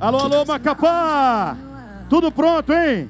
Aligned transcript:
Alô, 0.00 0.18
alô, 0.18 0.44
Macapá! 0.44 1.56
Tudo 2.10 2.30
pronto, 2.30 2.72
hein? 2.72 3.08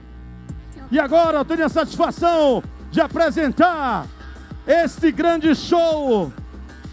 E 0.91 1.01
agora 1.01 1.39
eu 1.39 1.45
tenho 1.45 1.65
a 1.65 1.69
satisfação 1.69 2.63
de 2.91 3.01
apresentar 3.01 4.07
este 4.67 5.11
grande 5.11 5.55
show, 5.55 6.33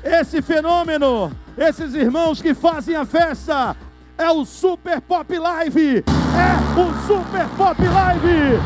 esse 0.04 0.42
fenômeno, 0.42 1.32
esses 1.58 1.94
irmãos 1.94 2.42
que 2.42 2.54
fazem 2.54 2.96
a 2.96 3.06
festa. 3.06 3.76
É 4.18 4.30
o 4.32 4.46
Super 4.46 5.02
Pop 5.02 5.38
Live! 5.38 6.04
É 6.06 6.80
o 6.80 7.08
Super 7.08 7.48
Pop 7.58 7.82
Live! 7.82 8.60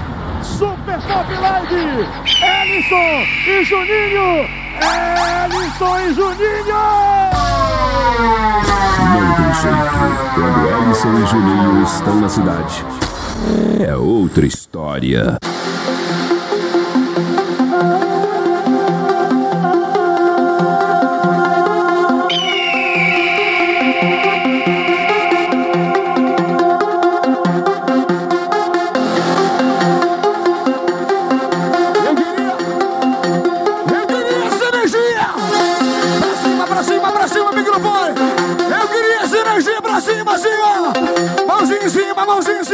Super 0.44 1.00
Pop 1.02 1.34
Live! 1.34 2.08
Ellison 2.44 3.26
e 3.48 3.64
Juninho! 3.64 4.48
Ellison 4.80 6.00
e 6.00 6.14
Juninho! 6.14 7.55
Não 8.06 9.36
tem 9.36 9.54
jeito. 9.54 9.96
Quando 10.36 10.68
Ellison 10.70 11.14
e 11.14 11.26
Juninho 11.26 11.84
estão 11.84 12.16
na 12.20 12.30
cidade, 12.30 12.86
é 13.86 13.96
outra 13.96 14.46
história. 14.46 15.38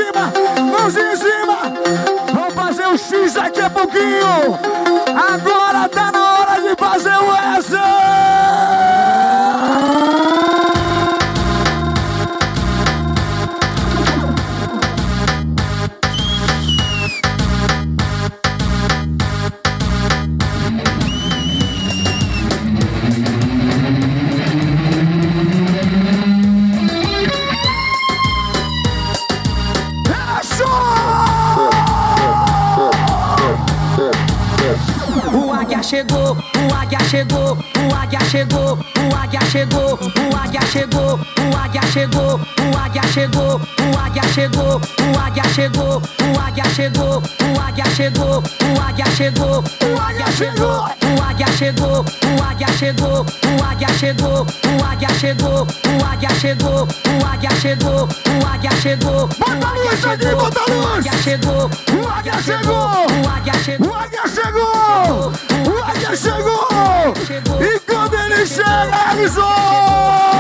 Cima, 0.02 0.34
mãozinha 0.64 1.14
em 1.14 1.16
cima! 1.16 1.58
Vamos 2.34 2.54
fazer 2.54 2.88
o 2.88 2.98
X 2.98 3.34
daqui 3.34 3.62
a 3.62 3.70
pouquinho! 3.70 4.58
Agora 5.16 5.88
tá 5.90 6.12
na 6.12 6.21
chegou, 41.92 42.40
o 42.40 42.78
águia 42.78 43.04
chegou, 43.12 43.60
o 43.60 44.00
águia 44.00 44.24
chegou, 44.34 44.80
o 44.80 45.20
águia 45.20 45.44
chegou, 45.54 46.02
o 46.02 46.40
águia 46.40 46.64
chegou, 46.74 47.22
o 47.22 47.62
águia 47.62 47.86
chegou, 47.86 48.42
o 48.42 48.82
águia 48.82 49.06
chegou, 49.12 49.64
o 49.84 50.02
águia 50.02 50.32
chegou, 50.32 50.86
o 51.04 51.22
águia 51.22 51.48
chegou, 51.58 52.06
o 52.06 52.44
águia 52.44 52.68
chegou, 52.78 53.26
o 53.46 53.66
águia 53.66 53.90
chegou, 53.90 54.48
o 54.48 54.86
águia 54.86 55.10
chegou, 55.20 55.68
o 55.68 56.06
águia 56.06 56.30
chegou, 56.40 56.88
o 56.88 57.26
águia 57.28 57.52
chegou, 57.60 58.08
o 58.08 58.48
águia 58.48 58.72
chegou, 58.82 59.28
Bota 59.28 59.68
a 59.68 59.74
luz 59.74 60.06
aqui, 60.06 60.26
bota 60.34 60.60
a 60.62 60.74
o 60.74 60.88
águia 60.88 61.14
chegou, 61.22 61.70
O 61.92 62.08
águia 62.08 62.42
chegou! 62.42 62.76
o 62.76 63.30
águia 63.30 63.54
chegou. 63.60 63.90
O 63.90 63.94
águia 63.94 64.28
chegou! 64.30 65.34
O 65.68 65.84
águia 65.84 66.16
chegou! 66.16 67.62
E 67.62 67.80
quando 67.82 68.14
ele 68.14 68.46
chega, 68.46 69.12
Ellison! 69.14 70.31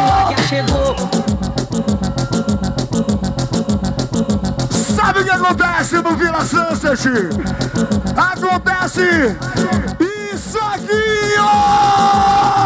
Acontece 5.52 6.02
no 6.02 6.16
Vila 6.16 6.46
Sunset? 6.46 7.10
Acontece 8.16 9.36
isso 10.00 10.58
aqui, 10.58 11.36
ó! 11.40 12.61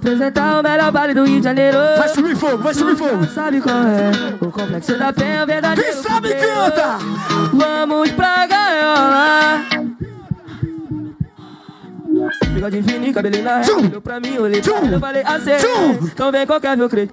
Apresentar 0.00 0.58
o 0.58 0.62
melhor 0.62 0.90
baile 0.90 1.12
do 1.12 1.24
Rio 1.24 1.38
de 1.38 1.44
Janeiro. 1.44 1.76
Vai 1.98 2.08
subir 2.08 2.34
fogo, 2.34 2.58
vai 2.58 2.72
subir 2.72 2.96
fogo! 2.96 3.26
Sabe 3.26 3.60
qual 3.60 3.76
é? 3.76 4.10
O 4.40 4.50
complexo 4.50 4.98
da 4.98 5.12
penha, 5.12 5.44
verdade. 5.44 5.82
Quem 5.82 5.92
sabe 5.92 6.34
canta! 6.34 6.98
Vamos 7.52 8.10
pra 8.12 8.46
gaiola. 8.46 9.64
Bigode 12.48 12.82
fininho, 12.82 13.14
cabelinho 13.14 13.44
na 13.44 13.58
régua. 13.58 13.76
Olhou 13.76 14.00
pra 14.00 14.18
mim, 14.18 14.38
olhei 14.38 14.62
pra 14.62 14.78
ele, 14.78 14.94
eu 14.94 15.00
falei. 15.00 15.22
Tchum! 15.22 16.06
Então 16.06 16.32
vem 16.32 16.46
qualquer 16.46 16.76
meu 16.76 16.88
creio. 16.88 17.10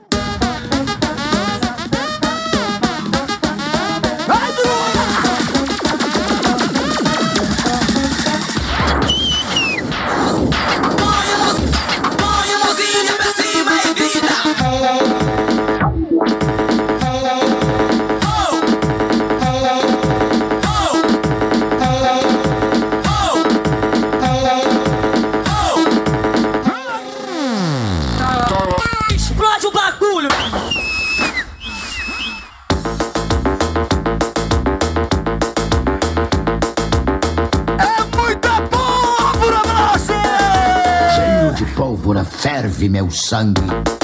Pólvora 41.78 42.26
ferve 42.26 42.90
meu 42.90 43.12
sangue. 43.12 43.97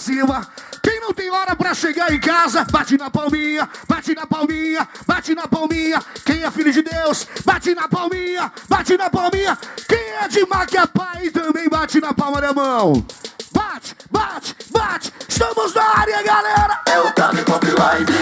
Cima. 0.00 0.48
Quem 0.82 0.98
não 1.00 1.12
tem 1.12 1.30
hora 1.30 1.54
pra 1.54 1.74
chegar 1.74 2.12
em 2.12 2.18
casa, 2.18 2.64
bate 2.64 2.96
na 2.96 3.10
palminha, 3.10 3.68
bate 3.86 4.14
na 4.14 4.26
palminha, 4.26 4.88
bate 5.06 5.34
na 5.34 5.46
palminha. 5.46 6.02
Quem 6.24 6.42
é 6.42 6.50
filho 6.50 6.72
de 6.72 6.82
Deus, 6.82 7.26
bate 7.44 7.74
na 7.74 7.86
palminha, 7.86 8.50
bate 8.68 8.96
na 8.96 9.10
palminha. 9.10 9.56
Quem 9.86 9.98
é 9.98 10.26
de 10.28 10.46
Maquiapai 10.46 11.28
também 11.30 11.68
bate 11.68 12.00
na 12.00 12.14
palma 12.14 12.40
da 12.40 12.52
mão. 12.52 13.04
Bate, 13.52 13.94
bate, 14.10 14.56
bate. 14.70 15.12
Estamos 15.28 15.74
na 15.74 15.82
área, 15.82 16.22
galera. 16.22 16.80
É 16.86 16.98
o 16.98 17.12
Tarde 17.12 17.42
Pop 17.42 17.66
Live. 17.66 18.12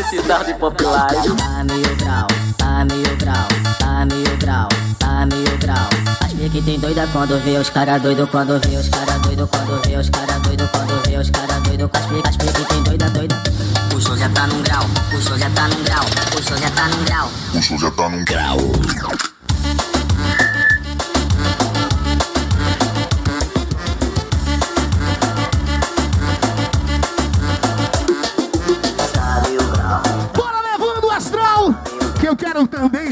Esse 0.00 0.22
Tarde 0.22 0.54
Pop 0.54 0.82
Live. 0.82 1.36
Tá 1.98 2.35
tá 2.76 2.84
meio 2.84 3.16
grau, 3.16 3.48
tá 3.78 4.04
meio 4.04 4.36
grau, 4.36 4.68
tá 4.98 5.26
meio 5.26 5.58
grau. 5.58 5.88
As 6.20 6.32
que 6.52 6.60
tem 6.60 6.78
doida 6.78 7.08
quando 7.10 7.42
vê 7.42 7.56
os 7.56 7.70
cara 7.70 7.98
doido, 7.98 8.26
quando 8.26 8.60
vê 8.68 8.76
os 8.76 8.88
cara 8.90 9.18
doido, 9.18 9.46
quando 9.46 9.82
vê 9.86 9.96
os 9.96 10.10
cara 10.10 10.38
doido, 10.40 10.68
quando 10.68 11.08
vê 11.08 11.16
os 11.16 11.30
cara 11.30 11.58
doido. 11.60 11.90
As 11.94 12.06
pique, 12.06 12.28
as 12.28 12.36
pique 12.36 12.64
tem 12.68 12.82
doida, 12.82 13.08
doida. 13.10 13.42
O 13.94 14.00
show 14.00 14.16
já 14.16 14.28
tá 14.28 14.46
num 14.46 14.62
grau, 14.62 14.84
o 15.10 15.22
show 15.22 15.38
já 15.38 15.48
tá 15.50 15.68
num 15.68 15.82
grau, 15.84 16.04
o 16.38 16.42
show 16.42 16.58
já 16.58 16.70
tá 16.70 16.88
num 16.88 17.04
grau. 17.04 17.30
O 17.54 17.62
show 17.62 17.78
já 17.78 17.90
tá 17.90 18.08
num 18.10 18.24
grau. 18.24 19.35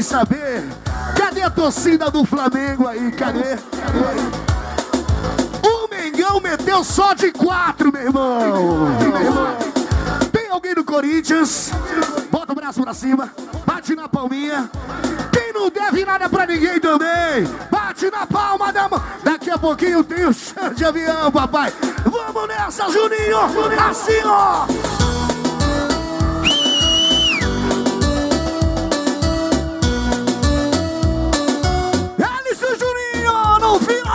Saber. 0.05 0.63
Cadê 1.17 1.41
a 1.41 1.49
torcida 1.49 2.09
do 2.11 2.23
Flamengo 2.23 2.87
aí? 2.87 3.11
Cadê? 3.11 3.57
O 5.63 5.89
Mengão 5.89 6.39
meteu 6.39 6.83
só 6.83 7.13
de 7.13 7.31
quatro, 7.31 7.91
meu 7.91 8.03
irmão. 8.03 8.39
Meu 8.99 9.21
irmão. 9.21 9.57
Tem 10.31 10.49
alguém 10.49 10.75
do 10.75 10.83
Corinthians? 10.83 11.71
Bota 12.31 12.53
o 12.53 12.55
braço 12.55 12.81
pra 12.81 12.93
cima, 12.93 13.31
bate 13.65 13.95
na 13.95 14.07
palminha. 14.07 14.69
Quem 15.31 15.51
não 15.51 15.69
deve 15.69 16.05
nada 16.05 16.29
pra 16.29 16.45
ninguém 16.45 16.79
também, 16.79 17.47
bate 17.71 18.09
na 18.11 18.27
palma 18.27 18.71
da 18.71 18.87
mão. 18.87 19.01
Daqui 19.23 19.49
a 19.49 19.57
pouquinho 19.57 20.03
tem 20.03 20.25
o 20.25 20.33
chão 20.33 20.71
de 20.73 20.85
avião, 20.85 21.31
papai. 21.31 21.73
Vamos 22.05 22.47
nessa, 22.47 22.89
Juninho! 22.89 23.39
Assim, 23.89 24.21
ó! 24.23 25.24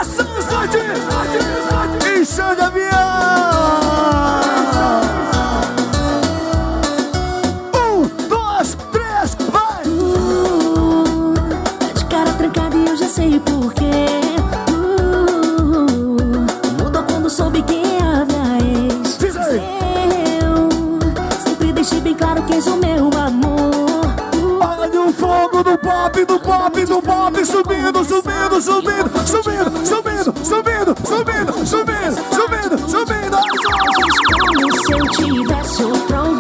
Sunset, 0.03 0.75
em 2.09 2.25
chão 2.25 2.55
de 2.55 2.63
avião. 2.63 2.89
Um, 7.77 8.09
dois, 8.29 8.75
três, 8.91 9.37
vai! 9.53 9.85
Tá 11.79 11.93
de 11.95 12.05
cara 12.07 12.33
trancada 12.33 12.75
e 12.77 12.87
eu 12.87 12.97
já 12.97 13.07
sei 13.09 13.39
porquê. 13.41 14.07
Uh, 14.73 16.83
mudou 16.83 17.03
quando 17.03 17.29
soube 17.29 17.61
quem 17.63 17.99
é 17.99 18.03
a 18.03 18.25
minha 18.25 18.59
ex. 18.87 19.19
Diz 19.19 19.37
aí. 19.37 19.61
Eu 20.43 20.71
sempre 21.45 21.75
deixei 21.75 22.01
bem 22.01 22.15
claro 22.15 22.43
que 22.45 22.55
és 22.55 22.67
o 22.67 22.77
meu 22.79 23.11
amor. 23.19 23.40
Pop, 26.01 26.25
do 26.25 26.41
pop, 26.41 26.85
do 26.87 27.03
pop, 27.03 27.45
subindo, 27.45 28.03
subindo, 28.05 28.61
subindo, 28.61 29.27
subindo, 29.27 29.87
subindo, 29.87 30.33
subindo, 30.45 30.97
subindo, 31.05 31.67
subindo, 31.67 32.17
subindo, 32.35 32.79
subindo. 32.89 33.37
se 34.87 34.93
eu 34.93 35.05
tivesse 35.11 35.85
outro 35.85 36.17
alguém. 36.17 36.40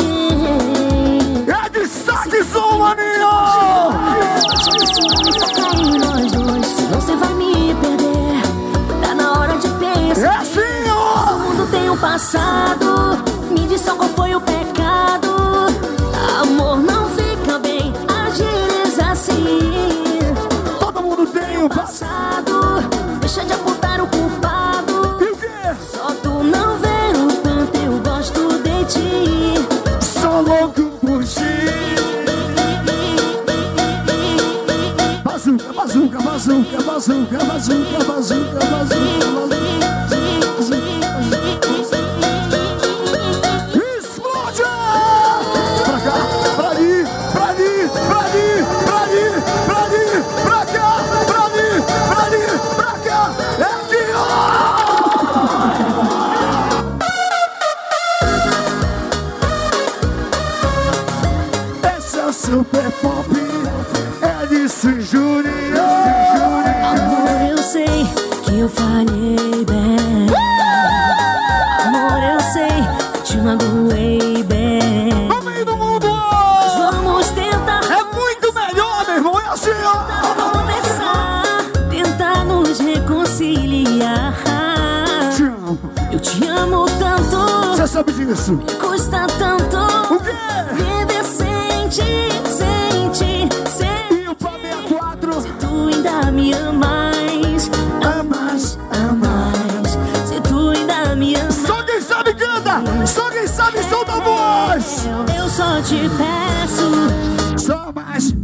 Sabe 88.00 88.12
disso. 88.12 88.58
custa 88.80 89.26
tanto. 89.38 90.14
O 90.14 90.18
quê? 90.20 90.32
Viver 90.74 91.24
sem 91.24 91.88
ti, 91.88 92.30
sem 92.46 93.10
ti, 93.10 93.48
sem 93.68 94.22
E 94.24 94.28
o 94.28 94.34
Fábio 94.38 94.66
é 94.66 94.88
quatro. 94.88 95.32
tu 95.58 95.88
ainda 95.92 96.32
me 96.32 96.52
amas, 96.54 97.70
amas, 98.02 98.78
amas. 98.92 99.98
Se 100.26 100.40
tu 100.40 100.70
ainda 100.70 101.14
me 101.14 101.34
amas, 101.34 101.54
Só 101.54 101.82
quem 101.82 102.00
sabe 102.00 102.34
canta, 102.34 103.06
só 103.06 103.30
quem 103.30 103.46
sabe 103.46 103.82
solta 103.84 104.12
a 104.12 104.20
voz. 104.20 105.06
eu 105.36 105.48
só 105.48 105.82
te 105.82 106.08
peço. 106.16 107.58
Só 107.58 107.92
mais. 107.92 108.34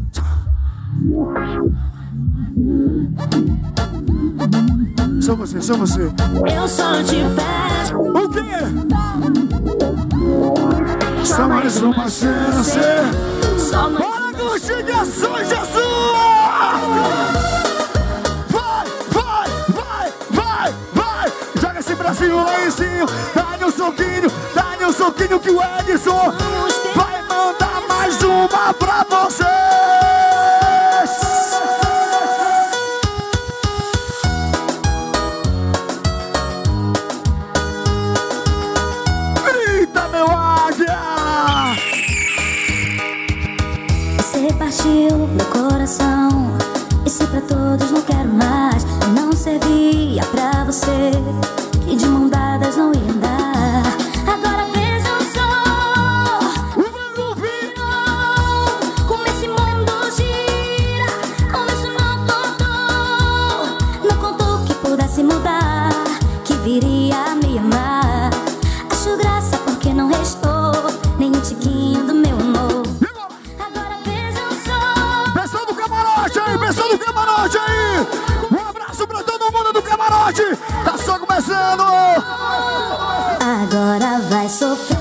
Só 5.21 5.35
você, 5.35 5.61
só 5.63 5.77
você. 5.77 6.03
Eu 6.55 6.69
só 6.69 7.03
te 7.03 7.17
peço. 7.35 8.26
Só 11.37 11.47
mais 11.47 11.83
uma 11.83 12.09
chance. 12.09 12.79
Só 13.59 13.91
mais 13.91 14.17
ações, 14.91 15.49
Jesus! 15.49 15.77
Vai, 18.49 18.87
vai, 19.11 19.49
vai, 19.69 20.13
vai, 20.31 20.75
vai! 20.95 21.33
Joga 21.61 21.81
esse 21.81 21.95
bracinho 21.95 22.43
lá 22.43 22.65
em 22.65 22.71
cima, 22.71 23.07
dá-lhe 23.35 23.65
um 23.65 23.71
soquinho, 23.71 24.33
dá-lhe 24.55 24.85
um 24.87 24.93
soquinho 24.93 25.39
que 25.39 25.51
o 25.51 25.61
Edson 25.63 26.33
vai 26.95 27.23
mandar 27.23 27.83
mais 27.89 28.23
uma 28.23 28.73
pra 28.75 29.05
sun. 45.87 46.16
Agora 84.59 84.96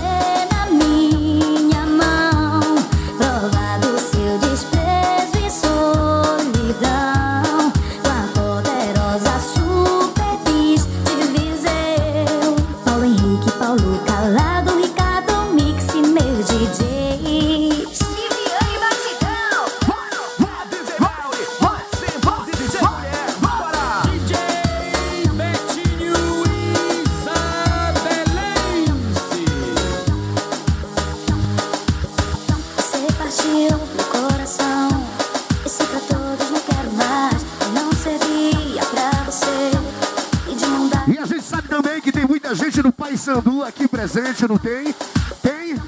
presente, 44.36 44.48
não 44.48 44.58
tem? 44.58 44.94
Tem? 45.42 45.82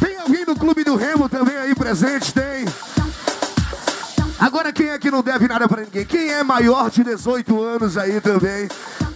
Tem 0.00 0.18
alguém 0.18 0.44
do 0.44 0.56
Clube 0.56 0.82
do 0.82 0.96
Remo 0.96 1.28
também 1.28 1.56
aí 1.56 1.74
presente? 1.74 2.34
Tem. 2.34 2.64
Agora 4.38 4.72
quem 4.72 4.88
é 4.88 4.98
que 4.98 5.10
não 5.10 5.22
deve 5.22 5.46
nada 5.46 5.68
pra 5.68 5.82
ninguém? 5.82 6.04
Quem 6.04 6.30
é 6.30 6.42
maior 6.42 6.90
de 6.90 7.04
18 7.04 7.62
anos 7.62 7.96
aí 7.96 8.20
também? 8.20 8.68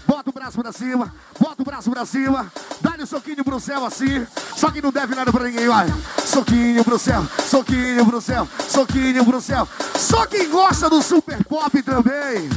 Bota 0.06 0.30
o 0.30 0.32
braço 0.32 0.58
pra 0.62 0.72
cima, 0.72 1.12
bota 1.38 1.60
o 1.60 1.64
braço 1.64 1.90
pra 1.90 2.06
cima, 2.06 2.50
dá-lhe 2.80 3.02
um 3.02 3.06
soquinho 3.06 3.44
pro 3.44 3.60
céu 3.60 3.84
assim, 3.84 4.26
só 4.56 4.70
que 4.70 4.80
não 4.80 4.90
deve 4.90 5.14
nada 5.14 5.30
pra 5.30 5.44
ninguém, 5.44 5.68
vai. 5.68 5.92
Soquinho 6.24 6.82
pro 6.82 6.98
céu, 6.98 7.26
soquinho 7.46 8.06
pro 8.06 8.20
céu, 8.20 8.48
soquinho 8.68 9.24
pro 9.24 9.40
céu. 9.40 9.68
Só 9.96 10.24
quem 10.24 10.48
gosta 10.48 10.88
do 10.88 11.02
super 11.02 11.44
pop 11.44 11.82
também. 11.82 12.48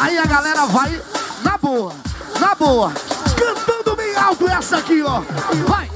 Aí 0.00 0.16
a 0.16 0.24
galera 0.24 0.64
vai 0.66 1.02
na 1.42 1.58
boa, 1.58 1.92
na 2.40 2.54
boa, 2.54 2.92
cantando 3.36 3.79
alto 4.20 4.48
essa 4.48 4.76
aqui, 4.78 5.02
ó. 5.02 5.20
Vai! 5.66 5.88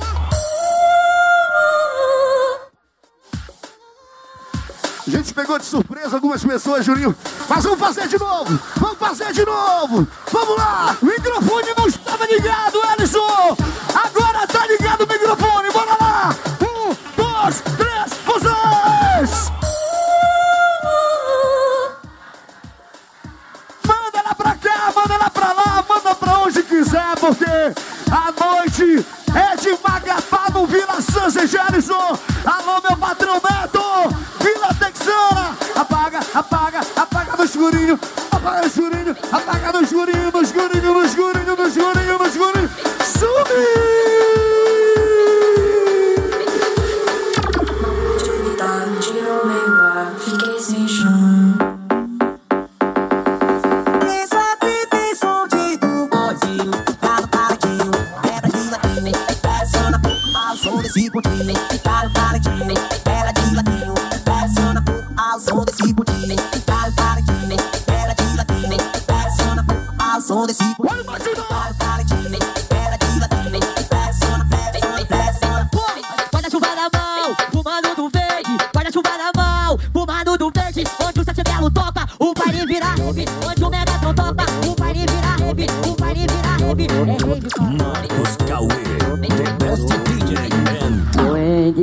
A 5.06 5.10
gente 5.10 5.34
pegou 5.34 5.58
de 5.58 5.66
surpresa 5.66 6.16
algumas 6.16 6.42
pessoas, 6.42 6.84
Juninho. 6.84 7.14
Mas 7.48 7.62
vamos 7.64 7.78
fazer 7.78 8.08
de 8.08 8.18
novo! 8.18 8.58
Vamos 8.76 8.98
fazer 8.98 9.32
de 9.32 9.44
novo! 9.44 10.06
Vamos 10.32 10.56
lá! 10.56 10.96
O 11.00 11.06
microfone 11.06 11.74
não 11.76 11.86
estava 11.86 12.26
ligado, 12.26 12.78
Ellison! 12.96 13.56
Agora 13.94 14.46
tá 14.46 14.66
ligado 14.66 15.02
o 15.02 15.06
microfone! 15.06 15.70
Bora 15.70 15.96
lá! 16.00 16.34
Um, 16.62 17.22
dois, 17.22 17.62
três, 17.76 17.83
quiser, 26.84 27.16
porque 27.18 27.44
a 28.10 28.44
noite 28.44 29.06
é 29.34 29.56
de 29.56 29.78
Magapá 29.82 30.46
no 30.52 30.66
Vila 30.66 31.00
Santos, 31.00 31.50
Gerson. 31.50 32.18
Alô, 32.44 32.80
meu 32.82 32.96
patrão 32.96 33.34
Neto, 33.34 34.16
Vila 34.40 34.74
Texana. 34.78 35.56
Apaga, 35.74 36.20
apaga, 36.34 36.80
apaga 36.96 37.36
no 37.36 37.44
escurinho, 37.44 37.98
apaga 38.30 38.60
no 38.60 38.66
escurinho, 38.66 39.16
apaga 39.32 39.72
no 39.72 39.82
escurinho, 39.82 40.30
no 40.32 40.42
escurinho, 40.42 40.94
no 40.94 41.04
escurinho, 41.04 41.33
ao 60.94 61.22
som 61.22 62.03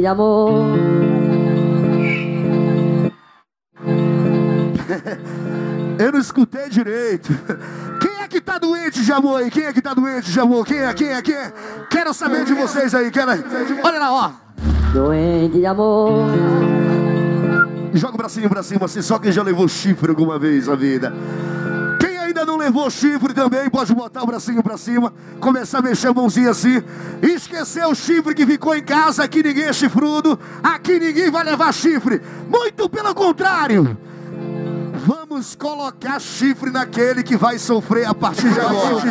de 0.01 0.07
amor. 0.07 0.51
Eu 5.99 6.11
não 6.11 6.19
escutei 6.19 6.69
direito. 6.69 7.29
Quem 8.01 8.23
é 8.23 8.27
que 8.27 8.41
tá 8.41 8.57
doente 8.57 9.03
de 9.03 9.11
amor 9.11 9.41
aí? 9.41 9.51
Quem 9.51 9.65
é 9.65 9.73
que 9.73 9.81
tá 9.81 9.93
doente 9.93 10.31
de 10.31 10.39
amor? 10.39 10.65
Quem 10.65 10.79
é? 10.79 10.91
Quem 10.93 11.09
é? 11.09 11.21
Quem 11.21 11.35
é? 11.35 11.53
Quero 11.89 12.13
saber 12.13 12.45
de 12.45 12.53
vocês 12.53 12.95
aí. 12.95 13.11
Quero... 13.11 13.31
Olha 13.83 13.99
lá, 13.99 14.11
ó. 14.11 14.31
Doente 14.91 15.59
de 15.59 15.65
amor. 15.67 16.31
Joga 17.93 18.15
o 18.15 18.17
bracinho 18.17 18.49
pra 18.49 18.63
cima, 18.63 18.85
assim, 18.85 19.01
só 19.01 19.19
quem 19.19 19.31
já 19.31 19.43
levou 19.43 19.67
chifre 19.67 20.09
alguma 20.09 20.39
vez 20.39 20.67
na 20.67 20.75
vida. 20.75 21.13
Levou 22.71 22.89
chifre 22.89 23.33
também, 23.33 23.69
pode 23.69 23.93
botar 23.93 24.23
o 24.23 24.25
bracinho 24.25 24.63
pra 24.63 24.77
cima, 24.77 25.13
começar 25.41 25.79
a 25.79 25.81
mexer 25.81 26.07
a 26.07 26.13
mãozinha 26.13 26.51
assim. 26.51 26.81
Esquecer 27.21 27.85
o 27.85 27.93
chifre 27.93 28.33
que 28.33 28.45
ficou 28.45 28.73
em 28.73 28.81
casa, 28.81 29.25
aqui 29.25 29.43
ninguém 29.43 29.65
é 29.65 29.73
chifrudo, 29.73 30.39
aqui 30.63 30.97
ninguém 30.97 31.29
vai 31.29 31.43
levar 31.43 31.73
chifre. 31.73 32.21
Muito 32.47 32.87
pelo 32.87 33.13
contrário. 33.13 33.97
Vamos 35.05 35.53
colocar 35.53 36.17
chifre 36.21 36.71
naquele 36.71 37.23
que 37.23 37.35
vai 37.35 37.59
sofrer 37.59 38.07
a 38.07 38.13
partir 38.13 38.49
de 38.49 38.61
agora. 38.61 39.01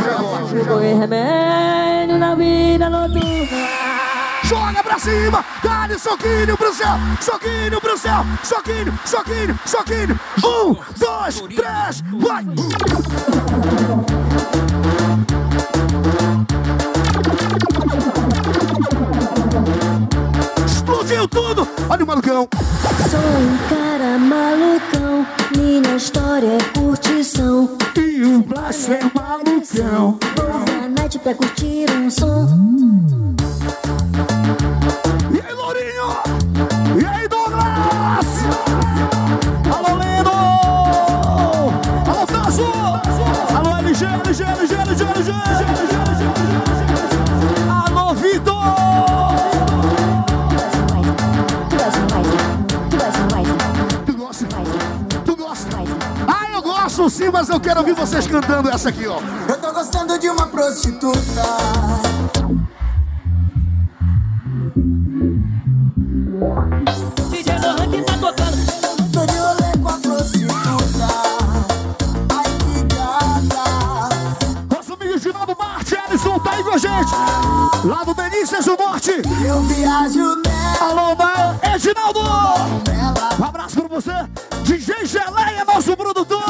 Joga 4.51 4.83
pra 4.83 4.99
cima, 4.99 5.45
dá-lhe 5.63 5.97
soquinho 5.97 6.57
pro 6.57 6.75
céu, 6.75 6.99
soquinho 7.21 7.81
pro 7.81 7.97
céu, 7.97 8.27
soquinho, 8.43 8.99
soquinho, 9.07 9.61
soquinho. 9.65 10.21
Um, 10.45 10.75
dois, 10.99 11.41
três, 11.55 12.03
vai! 12.19 12.45
Explodiu 20.67 21.29
tudo! 21.29 21.69
Olha 21.89 22.03
o 22.03 22.07
malucão! 22.09 22.49
Sou 23.09 23.21
um 23.21 23.57
cara 23.69 24.19
malucão, 24.19 25.25
minha 25.57 25.95
história 25.95 26.59
é 26.59 26.77
curtição. 26.77 27.79
E 27.97 28.25
o 28.25 28.43
Blas 28.43 28.89
é 28.89 28.99
malucão! 29.15 30.19
Toda 30.35 30.89
noite 30.89 31.21
pra 31.21 31.37
curtir 31.37 31.87
um 31.93 32.11
som. 32.11 33.30
E 36.99 37.05
aí, 37.05 37.29
Douglas? 37.29 38.27
Alô, 39.73 39.97
Lino! 39.99 40.31
Alô, 42.11 42.27
Tasso! 42.27 42.63
Alô, 43.57 43.77
LG, 43.77 44.05
LG, 44.05 44.43
LG, 44.43 44.75
LG, 44.75 45.05
LG! 45.05 45.31
Ah, 47.69 47.85
sim, 57.09 57.31
mas 57.31 57.49
eu 57.49 57.61
quero 57.61 57.81
ouvir 57.81 57.95
vocês 57.95 58.27
cantando 58.27 58.69
essa 58.69 58.89
aqui, 58.89 59.07
ó. 59.07 59.21
Eu 59.49 59.57
tô 59.59 59.73
gostando 59.73 60.19
de 60.19 60.29
uma 60.29 60.47
prostituta 60.47 61.21
DJ 66.41 67.59
Lohan 67.61 67.91
que 67.91 68.03
tá 68.03 68.15
tocando 68.15 69.13
Tô 69.13 69.27
de 69.27 69.39
rolê 69.39 69.77
com 69.83 69.89
a 69.91 69.99
prostituta 69.99 71.09
Ai 72.35 72.45
que 72.59 72.83
gata 72.95 74.09
Nosso 74.75 74.95
amigo 74.95 75.19
Ginaldo 75.19 75.55
Marte, 75.59 75.97
Alisson, 75.97 76.39
tá 76.39 76.53
aí 76.53 76.65
com 76.65 76.71
a 76.71 76.79
gente. 76.79 77.13
Lá 77.85 78.05
do 78.05 78.15
Benícius 78.15 78.65
do 78.65 78.75
Norte. 78.79 79.11
Eu 79.47 79.61
viajo 79.65 80.37
nela 80.37 80.81
Alô, 80.81 81.15
Mael, 81.15 81.61
Edinaldo! 81.75 82.21
Ela 82.21 83.29
Um 83.39 83.45
abraço 83.45 83.83
pra 83.83 84.01
você. 84.01 84.13
DJ 84.63 85.05
Geleia, 85.05 85.67
nosso 85.67 85.95
produtor. 85.95 86.43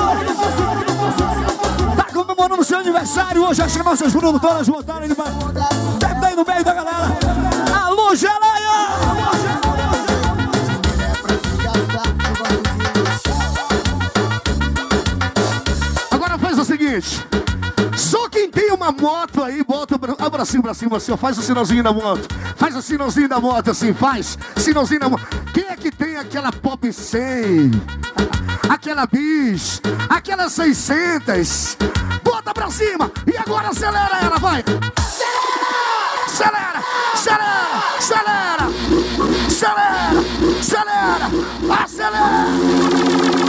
Tá 1.97 2.05
comemorando 2.13 2.59
no 2.59 2.65
seu 2.65 2.79
aniversário, 2.79 3.45
hoje 3.45 3.61
as 3.61 3.75
nossas 3.75 4.13
produtoras 4.13 4.69
botaram 4.69 5.03
ele 5.03 5.17
pra... 5.17 5.25
Deve 5.99 6.27
aí 6.27 6.37
no 6.37 6.45
meio 6.45 6.65
da 6.65 6.75
galera. 6.75 7.10
Ah, 20.41 20.45
bracinho 20.45 20.63
pra 20.63 20.75
cima 20.75 20.97
assim, 20.97 21.13
ó, 21.13 21.17
faz 21.17 21.37
o 21.39 21.43
sinalzinho 21.43 21.83
da 21.83 21.93
moto. 21.93 22.27
Faz 22.57 22.75
o 22.75 22.81
sinalzinho 22.81 23.29
da 23.29 23.39
moto 23.39 23.71
assim, 23.71 23.93
faz. 23.93 24.39
Sinalzinho 24.57 25.01
da 25.01 25.09
moto. 25.09 25.27
Quem 25.53 25.67
é 25.67 25.77
que 25.77 25.91
tem 25.91 26.17
aquela 26.17 26.51
Pop 26.51 26.91
100? 26.91 27.71
Aquela 28.69 29.07
Bis? 29.07 29.83
Aquela 30.09 30.49
600? 30.49 31.77
Bota 32.25 32.55
pra 32.55 32.71
cima 32.71 33.11
e 33.31 33.37
agora 33.37 33.69
acelera 33.69 34.19
ela, 34.23 34.39
vai. 34.39 34.65
Acelera, 36.27 36.83
acelera, 37.13 37.83
acelera, 37.99 38.69
acelera, 39.47 40.21
acelera, 40.61 41.31
acelera. 41.83 43.40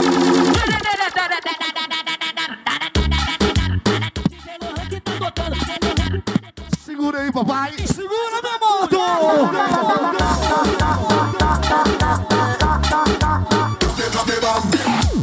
Segura 7.02 7.18
aí, 7.18 7.32
papai. 7.32 7.72
Segura 7.84 8.40
minha 8.40 8.58
moto. 8.60 8.96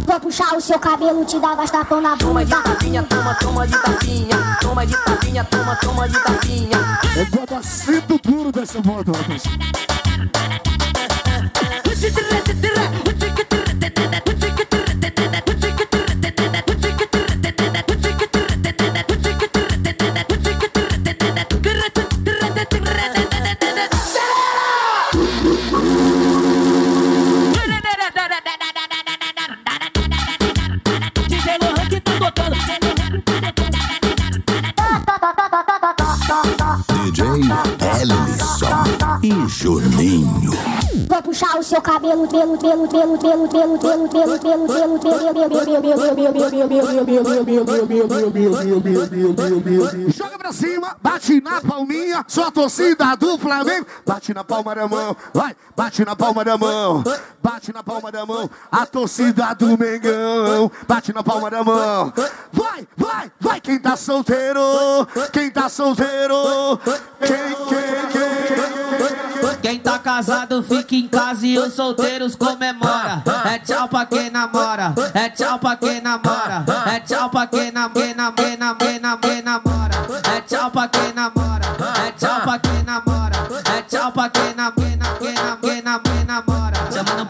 Vou 0.06 0.20
puxar 0.20 0.58
o 0.58 0.60
seu 0.60 0.78
cabelo, 0.78 1.24
te 1.24 1.39
dar 1.39 1.56
gastapão 1.56 2.02
na 2.02 2.18
Toma 2.18 2.44
de 2.44 2.54
bunda. 2.54 2.70
tapinha, 2.70 3.04
toma, 3.04 3.34
toma 3.36 3.65
de 3.65 3.82
tapinha. 3.82 4.58
Toma 4.60 4.86
de 4.86 4.98
tapinha, 4.98 5.44
toma, 5.46 5.76
toma 5.78 6.10
de 6.10 6.20
tapinha. 6.20 7.00
Eu 7.15 7.26
boto 7.28 7.56
assento 7.56 8.20
duro 8.26 8.52
dessa 8.52 8.82
moto, 8.82 9.13
rapaz. 9.13 9.44
DJ 31.28 31.58
Lohan 31.60 31.90
que 31.90 32.00
tá 32.02 32.12
tocando. 32.20 32.56
DJ 36.94 37.24
Ellison 38.00 38.84
e 39.24 39.34
Juninho. 39.50 40.54
Vou 41.10 41.22
puxar 41.24 41.58
o 41.58 41.64
seu 41.64 41.82
cabelo, 41.82 42.28
pelo, 42.28 42.56
pelo, 42.56 42.88
pelo, 42.88 43.18
pelo, 43.18 43.48
pelo, 43.48 43.80
pelo, 43.80 43.80
pelo, 43.80 44.38
pelo, 44.38 44.70
pelo, 44.70 45.00
pelo, 45.00 45.40
só 52.30 52.48
a 52.48 52.52
torcida 52.52 53.15
do 53.18 53.38
Flamengo. 53.38 53.86
Bate 54.06 54.34
na 54.34 54.44
palma 54.44 54.74
da 54.76 54.88
mão, 54.88 55.15
vai, 55.34 55.56
bate 55.76 56.06
na 56.06 56.15
palma 56.15 56.46
da 56.46 56.58
mão, 56.58 57.04
bate 57.44 57.74
na 57.74 57.84
palma 57.84 58.12
da 58.12 58.26
mão, 58.26 58.50
a 58.72 58.86
torcida 58.86 59.54
do 59.56 59.78
Mengão. 59.78 60.72
Bate 60.88 61.12
na 61.12 61.24
palma 61.24 61.50
da 61.50 61.63
mão, 61.63 62.13
vai, 62.54 62.88
vai, 62.96 63.32
vai. 63.39 63.60
Quem 63.60 63.80
tá 63.80 63.98
solteiro, 63.98 64.62
quem 65.34 65.50
tá 65.52 65.68
solteiro, 65.68 66.80
quem, 67.20 67.38
quem, 67.68 68.10
quem. 68.12 68.39
Quem 69.62 69.80
tá 69.80 70.00
casado 70.00 70.63
fica 70.63 70.96
em 70.96 71.08
casa 71.08 71.46
e 71.46 71.58
os 71.60 71.74
solteiros 71.74 72.36
comemora. 72.36 73.22
É 73.46 73.60
tchau 73.60 73.88
pra 73.89 74.06
quem 74.06 74.30
namora, 74.30 74.94
é 75.13 75.30
tchau 75.30 75.60
pra 75.60 75.76
quem 75.76 76.00
namora, 76.02 76.63
é 76.94 77.00
tchau 77.02 77.30
pra 77.30 77.46
quem 77.46 77.72
nam- 77.72 77.89
quem 77.92 78.13
nam- 78.15 78.34
quem 78.34 78.58
nam- 78.58 78.76
quem 78.78 79.00
nam- 79.00 79.18
quem 79.20 79.42
namora. 79.42 79.96
É 80.36 80.42
tchau 80.42 80.72
pra 80.72 80.88
quem 80.88 81.12
namora, 81.13 81.65
é 82.08 82.12
tchau 82.20 82.42
pra 82.42 82.60
quem 82.60 82.84
namora, 82.84 83.36
é 83.78 83.82
tchau 83.84 84.12
pra 84.12 84.30
quem 84.30 84.54
nam- 84.56 84.72
quem 84.74 84.96
nam- 84.98 85.18
quem 85.18 85.34
nam- 85.34 85.58
quem 85.62 85.82
nam- 85.82 86.00
quem 86.02 86.24
namora. 86.26 86.78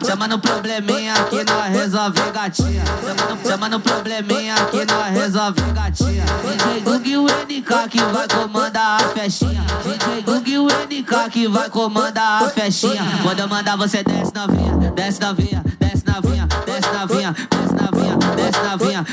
Chama 0.06 0.28
no, 0.28 0.40
probleminha 0.40 1.14
que 1.30 1.44
nós 1.44 1.66
resolve 1.72 2.20
gatinha. 2.32 2.84
Chama 2.86 3.36
no, 3.36 3.50
chama 3.50 3.70
no 3.70 3.80
probleminha 3.80 4.56
que 4.72 4.86
nós 4.86 5.14
resolve 5.14 5.62
gatinha. 5.74 6.26
DJ 6.26 6.82
Gug 6.82 7.10
e 7.10 7.18
o 7.18 7.26
NK 7.28 7.90
que 7.90 8.02
vai 8.04 8.28
comandar 8.28 9.02
a 9.04 9.10
festinha. 9.10 9.64
DJ 9.84 10.22
Gug 10.24 10.52
e 10.52 10.58
o 10.60 10.68
NK 10.68 11.30
que 11.32 11.48
vai 11.48 11.70
comandar 11.70 12.44
a 12.44 12.50
festinha. 12.50 13.04
Quando 13.22 13.40
eu 13.40 13.48
mandar 13.48 13.78
você 13.78 14.04
desce 14.04 14.34
novinha, 14.34 14.92
desce 14.96 15.22
novinha, 15.22 15.64
desce 15.80 16.04
novinha, 16.06 16.48
desce 16.66 16.92
novinha, 16.92 17.36
desce 17.50 17.74
novinha, 17.74 18.18
desce 18.18 18.20
novinha, 18.20 18.36
desce 18.36 18.60
novinha, 18.64 19.06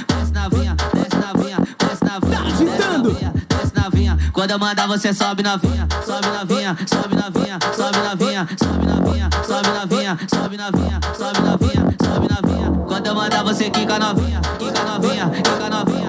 Quando 4.47 4.53
eu 4.53 4.59
mandar 4.61 4.87
você 4.87 5.13
sobe 5.13 5.43
novinha, 5.43 5.89
sobe 6.07 6.29
novinha, 6.29 6.77
sobe 6.87 7.17
novinha, 7.17 7.59
sobe 7.77 7.99
novinha, 7.99 8.47
sobe 8.57 8.87
novinha, 8.87 9.29
sobe 9.45 9.69
novinha, 9.69 10.19
sobe 10.29 10.57
novinha, 10.57 11.01
sobe 11.19 11.41
novinha, 11.41 11.83
sobe 12.01 12.29
novinha. 12.33 12.85
Quando 12.87 13.07
eu 13.09 13.15
mandar 13.17 13.43
você 13.43 13.69
quica 13.69 13.99
novinha, 13.99 14.41
quica 14.57 14.85
novinha, 14.85 15.31
quica 15.31 15.69
novinha, 15.69 16.06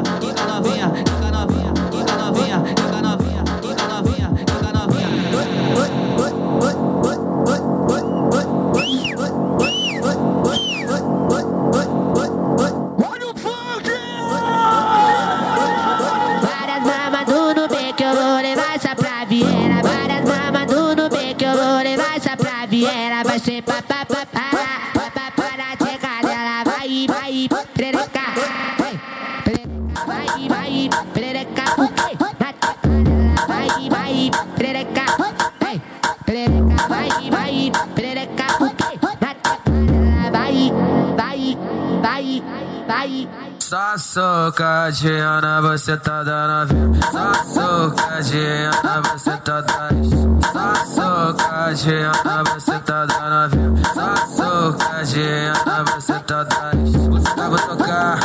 socadinha 43.98 45.62
você 45.62 45.98
tá 45.98 46.24
dando. 46.24 46.96
Só 47.12 47.34
socadinha 47.44 48.72
você 49.12 49.38
tá 49.38 49.62
dando. 49.62 50.40
Só 50.54 50.76
socadinha 50.86 52.12
você 52.54 52.80
tá 52.80 53.06
dando. 53.06 53.88
Só 53.94 54.16
socadinha 54.28 55.54
você 55.96 56.20
tá 56.20 56.44
dando. 56.44 57.10
Música 57.10 57.50
vou 57.50 57.60
tocar. 57.60 58.20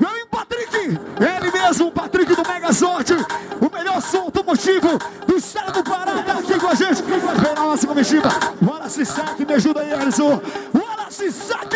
E 0.00 0.06
aí, 0.06 0.26
Patrick! 0.30 0.76
Ele 0.76 1.50
mesmo, 1.50 1.90
Patrick 1.90 2.34
do 2.34 2.48
Megazord, 2.48 3.12
o 3.60 3.76
melhor 3.76 4.00
som 4.00 4.22
automotivo 4.22 4.98
do 5.26 5.36
estado 5.36 5.72
do 5.72 5.82
Pará, 5.82 6.22
tá 6.22 6.32
aqui 6.34 6.58
com 6.58 6.68
a 6.68 6.74
gente. 6.74 7.02
Vem 7.02 7.54
na 7.54 7.62
nossa 7.62 7.86
comitiva. 7.86 8.28
Wallace 8.62 9.04
Sack, 9.04 9.44
me 9.44 9.54
ajuda 9.54 9.80
aí, 9.80 9.92
Alisson. 9.92 10.40
Wallace 11.08 11.32
Sack! 11.32 11.74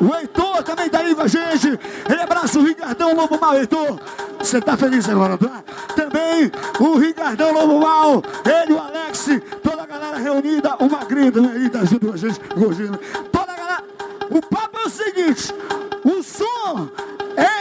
O 0.00 0.16
Heitor 0.16 0.62
também 0.62 0.88
tá 0.88 1.00
aí 1.00 1.14
com 1.14 1.22
a 1.22 1.26
gente. 1.26 1.78
Ele 2.08 2.20
abraça 2.20 2.58
o 2.58 2.64
Ricardão 2.64 3.14
Lobo 3.14 3.38
Mal, 3.38 3.56
Heitor. 3.56 4.00
Você 4.38 4.60
tá 4.60 4.74
feliz 4.76 5.06
agora, 5.08 5.36
tá? 5.36 5.62
Também 5.94 6.50
o 6.80 6.98
Ricardão 6.98 7.52
Lobo 7.52 7.78
Mal, 7.78 8.22
ele, 8.44 8.72
o 8.72 8.78
Alex, 8.78 9.28
toda 9.62 9.82
a 9.82 9.86
galera 9.86 10.16
reunida, 10.16 10.76
o 10.78 10.90
Magrinho 10.90 11.30
também 11.30 11.52
aí 11.52 11.70
tá 11.70 11.84
junto 11.84 12.06
com 12.06 12.14
a 12.14 12.16
gente, 12.16 12.40
Gordinho. 12.56 12.98
Toda 13.30 13.52
a 13.52 13.56
galera. 13.56 13.84
O 14.30 14.40
papo 14.40 14.78
é 14.78 14.86
o 14.86 14.90
seguinte: 14.90 15.54
o 16.02 16.22
som 16.22 16.88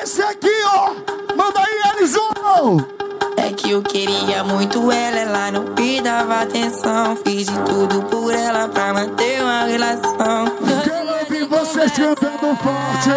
esse 0.01 0.21
aqui, 0.21 0.55
ó. 0.65 0.93
Manda 1.35 1.59
aí, 1.59 1.91
Alisson! 1.91 3.10
Que 3.53 3.71
eu 3.71 3.83
queria 3.83 4.43
muito 4.43 4.91
ela, 4.91 5.19
ela 5.19 5.51
não 5.51 5.65
me 5.77 6.01
dava 6.01 6.41
atenção. 6.41 7.17
Fiz 7.17 7.47
de 7.47 7.59
tudo 7.59 8.01
por 8.03 8.33
ela 8.33 8.67
pra 8.67 8.93
manter 8.93 9.41
uma 9.41 9.65
relação. 9.65 10.45
Quero 10.83 11.19
ouvir 11.19 11.45
vocês 11.47 11.91
cantando 11.91 12.55
forte. 12.55 13.09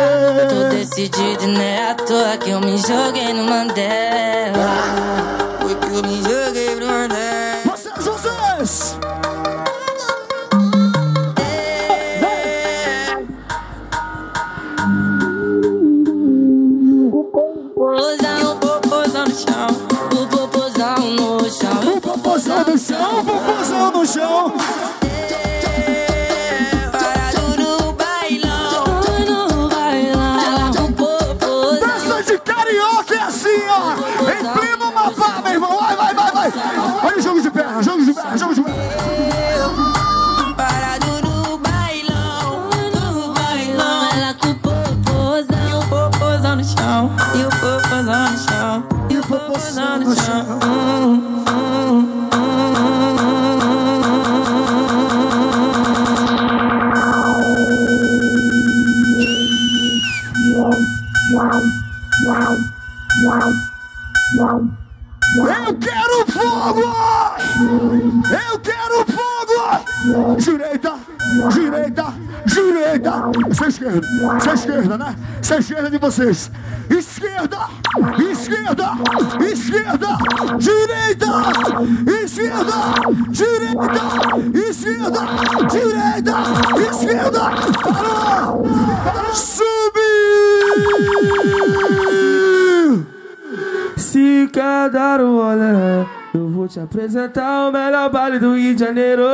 Tô 0.49 0.69
decidido, 0.77 1.47
né? 1.49 1.91
À 1.91 1.95
toa 1.95 2.37
que 2.37 2.51
eu 2.51 2.61
me 2.61 2.77
joguei 2.79 3.33
no 3.33 3.45
Mandela. 3.45 4.69
Foi 5.61 5.75
que 5.77 5.87
eu 5.87 6.03
me 6.03 6.23
joguei 6.23 6.75
no 6.77 6.87
Mandela. 6.87 7.34
Ela 44.15 44.35
com 44.35 44.55
popozão. 44.55 45.85
E 47.35 47.45
o 47.45 47.51
popozão 47.51 48.25
no 48.27 48.39
chão, 48.39 48.85
e 49.11 49.17
o 49.19 49.23
popozão 49.23 49.99
no 49.99 50.15
chão, 50.15 51.54
esquerda 75.53 75.91
de 75.91 75.99
vocês. 75.99 76.51
Esquerda, 76.89 77.69
esquerda, 78.31 78.93
esquerda, 79.41 80.09
direita, 80.59 81.27
esquerda, 82.23 82.73
direita, 83.29 84.03
esquerda, 84.69 85.21
direita, 85.71 86.35
esquerda. 86.91 87.41
Parou! 87.83 88.65
Subiu! 89.35 90.05
Se 93.97 94.49
quer 94.53 94.91
dar 94.91 95.21
um 95.21 95.37
rolê, 95.37 96.07
eu 96.33 96.49
vou 96.49 96.67
te 96.69 96.81
apresentar 96.81 97.69
o 97.69 97.73
melhor 97.73 98.09
baile 98.11 98.39
do 98.39 98.55
Rio 98.55 98.75
de 98.75 98.85
Janeiro. 98.85 99.25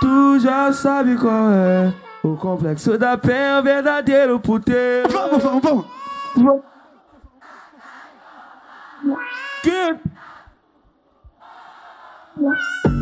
Tu 0.00 0.38
já 0.40 0.72
sabe 0.72 1.16
qual 1.16 1.50
é. 1.50 2.03
O 2.24 2.36
complexo 2.38 2.96
da 2.96 3.18
penha 3.18 3.36
é 3.38 3.60
o 3.60 3.62
verdadeiro 3.62 4.40
puteiro. 4.40 5.10
Vamos, 5.10 5.42
vamos, 5.42 5.62
vamos. 6.34 6.62
Que? 9.62 9.98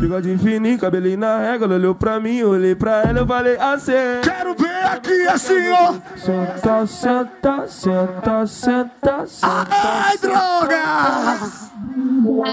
Bigode 0.01 0.37
fininho, 0.37 0.77
cabelinho 0.77 1.17
na 1.17 1.39
régua, 1.39 1.65
ela 1.65 1.75
olhou 1.75 1.95
pra 1.95 2.19
mim, 2.19 2.43
olhei 2.43 2.75
pra 2.75 3.03
ela, 3.03 3.19
eu 3.19 3.25
falei 3.25 3.57
assim. 3.57 3.93
Quero 4.21 4.53
ver 4.55 4.85
aqui 4.87 5.27
assim, 5.27 5.71
ó. 5.71 5.93
Senta, 6.17 6.85
senta, 6.85 7.67
senta, 7.67 8.45
senta, 8.45 9.25
senta. 9.25 9.69
Ai, 9.71 10.17
droga! 10.17 10.83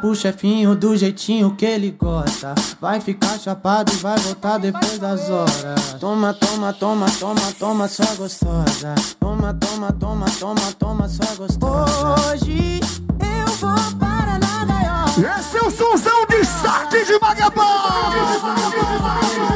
pro 0.03 0.13
chefinho 0.13 0.75
do 0.75 0.97
jeitinho 0.97 1.55
que 1.55 1.65
ele 1.65 1.89
gosta. 1.91 2.53
Vai 2.81 2.99
ficar 2.99 3.39
chapado 3.39 3.89
e 3.93 3.95
vai 3.95 4.19
voltar 4.19 4.57
depois 4.57 4.99
das 4.99 5.29
horas. 5.29 5.95
Toma, 5.97 6.33
toma, 6.33 6.73
toma, 6.73 7.05
toma, 7.17 7.53
toma, 7.57 7.87
sua 7.87 8.13
gostosa. 8.17 8.95
Toma, 9.17 9.53
toma, 9.53 9.93
toma, 9.93 10.25
toma, 10.37 10.73
toma, 10.77 11.07
sua 11.07 11.33
gostosa. 11.37 12.15
Hoje 12.33 12.81
eu 13.17 13.53
vou 13.53 13.97
para 13.97 14.37
na 14.39 14.65
gaiola 14.65 15.39
Esse 15.39 15.57
é 15.57 15.61
o 15.61 15.71
somzão 15.71 16.25
de 16.27 16.43
saque 16.43 17.05
de 17.05 17.17
vagabundo! 17.19 17.63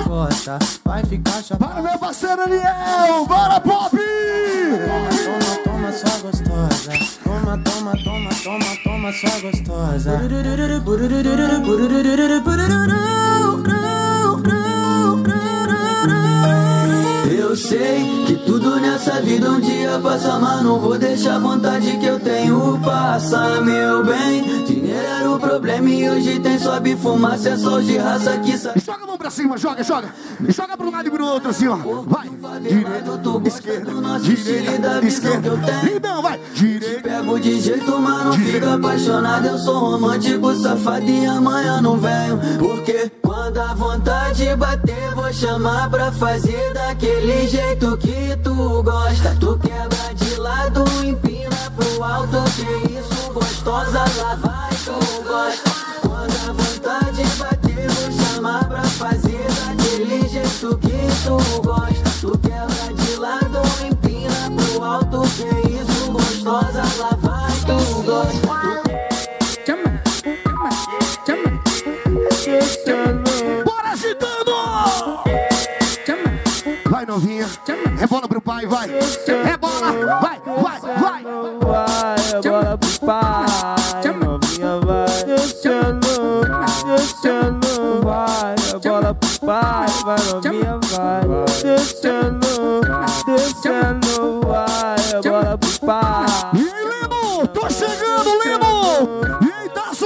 Gosta, 0.08 0.60
vai 0.86 1.04
ficar 1.04 1.44
chapado. 1.44 1.74
Para 1.74 1.82
meu 1.82 2.00
parceiro 2.00 2.42
Aniel, 2.42 3.26
bora 3.26 3.60
pop! 3.60 4.07
Toma, 9.08 9.14
sua 9.14 9.40
gostosa. 9.40 10.22
Eu 17.30 17.56
sei 17.56 18.26
que 18.26 18.36
tudo 18.46 18.80
nessa 18.80 19.22
vida 19.22 19.52
um 19.52 19.60
dia 19.60 20.00
passa, 20.00 20.40
mas 20.40 20.62
não 20.64 20.80
vou 20.80 20.98
deixar 20.98 21.36
a 21.36 21.40
vontade 21.40 21.98
que 21.98 22.06
eu 22.06 22.17
tenho 22.28 22.80
passar, 22.84 23.62
meu 23.62 24.04
bem. 24.04 24.64
Dinheiro 24.66 25.08
era 25.08 25.32
o 25.32 25.40
problema 25.40 25.90
e 25.90 26.10
hoje 26.10 26.40
tem 26.40 26.60
sobe 26.60 26.96
fumaça, 26.96 27.50
é 27.50 27.58
só 27.58 27.80
de 27.80 27.98
raça 27.98 28.38
que 28.40 28.58
sai. 28.58 28.74
Joga 28.86 29.04
a 29.04 29.08
mão 29.08 29.18
pra 29.18 29.30
cima, 29.30 29.58
joga, 29.58 29.84
joga. 29.84 30.10
Joga 30.50 30.76
pro 30.78 30.92
lado 30.92 31.08
e 31.08 31.12
pro 31.12 31.26
outro 31.26 31.50
assim, 31.50 31.68
ó. 31.68 31.78
Vai. 32.06 32.28
Direita, 32.62 33.48
esquerda, 33.48 34.20
direita, 34.20 35.06
esquerda. 35.06 35.50
Lindão, 35.84 36.22
vai. 36.22 36.40
Direita. 36.54 37.10
Pego 37.10 37.40
de 37.40 37.62
jeito, 37.62 38.00
mas 38.00 38.26
não 38.26 38.34
fica 38.34 38.74
apaixonado. 38.74 39.48
Eu 39.48 39.58
sou 39.58 39.92
romântico, 39.92 40.54
safado 40.56 41.10
e 41.10 41.26
amanhã 41.26 41.82
não 41.82 41.98
venho. 41.98 42.40
Porque 42.60 43.12
quando 43.22 43.58
a 43.58 43.74
vontade 43.74 44.56
bater, 44.56 45.16
vou 45.16 45.32
chamar 45.32 45.90
pra 45.90 46.12
fazer 46.12 46.74
daquele 46.74 47.48
jeito 47.48 47.98
que 47.98 48.36
tu 48.44 48.84
gosta. 48.84 49.36
Tu 49.40 49.58
quebra 49.60 50.14
de 50.16 50.36
lado, 50.36 50.84
empina 51.04 51.57
alto. 52.04 52.38
Que 52.56 52.94
isso, 52.94 53.34
gostosa, 53.34 54.00
lá 54.18 54.36
vai, 54.36 54.70
tu 54.86 55.24
gosta. 55.24 55.70
Quando 56.02 56.50
a 56.50 56.54
vontade 56.54 57.24
bater, 57.38 57.90
vou 57.90 58.12
chamar 58.12 58.68
pra 58.68 58.84
fazer 58.84 59.46
daquele 59.66 60.28
jeito 60.28 60.78
que 60.78 60.98
tu 61.24 61.62
gosta. 61.62 62.08
Tu 62.22 62.38
quebra 62.40 62.77
Novinha. 77.18 77.48
Rebola 77.98 78.28
pro 78.28 78.40
pai, 78.40 78.68
vai. 78.68 78.88
Rebola, 79.44 79.92
vai, 80.22 80.40
vai, 80.46 80.80
vai. 80.80 81.24
Vai, 81.66 82.42
bola 82.44 82.78
pro 82.78 83.00
pai, 83.00 83.46
novinha 84.24 84.80
vai 84.86 85.08
vai, 88.04 88.56
bola 88.84 89.16
pro 89.16 89.40
pai, 89.40 89.88
vai, 90.06 90.18
novinha 90.32 90.80
vai 90.92 91.22
descendo, 91.64 92.82
descendo, 93.26 94.42
vai, 94.46 95.22
bola 95.24 95.58
pro 95.58 95.80
pai. 95.88 96.26
E 96.54 96.60
Limo? 96.60 97.48
Tô 97.48 97.68
chegando, 97.68 98.30
Limo! 98.44 99.22
E 99.42 99.52
aí, 99.52 99.70
Tasso? 99.70 100.06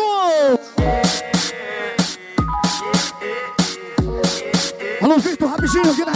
Alô, 5.02 5.17
Vitor, 5.17 5.50
rapidinho 5.50 5.91
aqui 5.91 6.06
na 6.06 6.12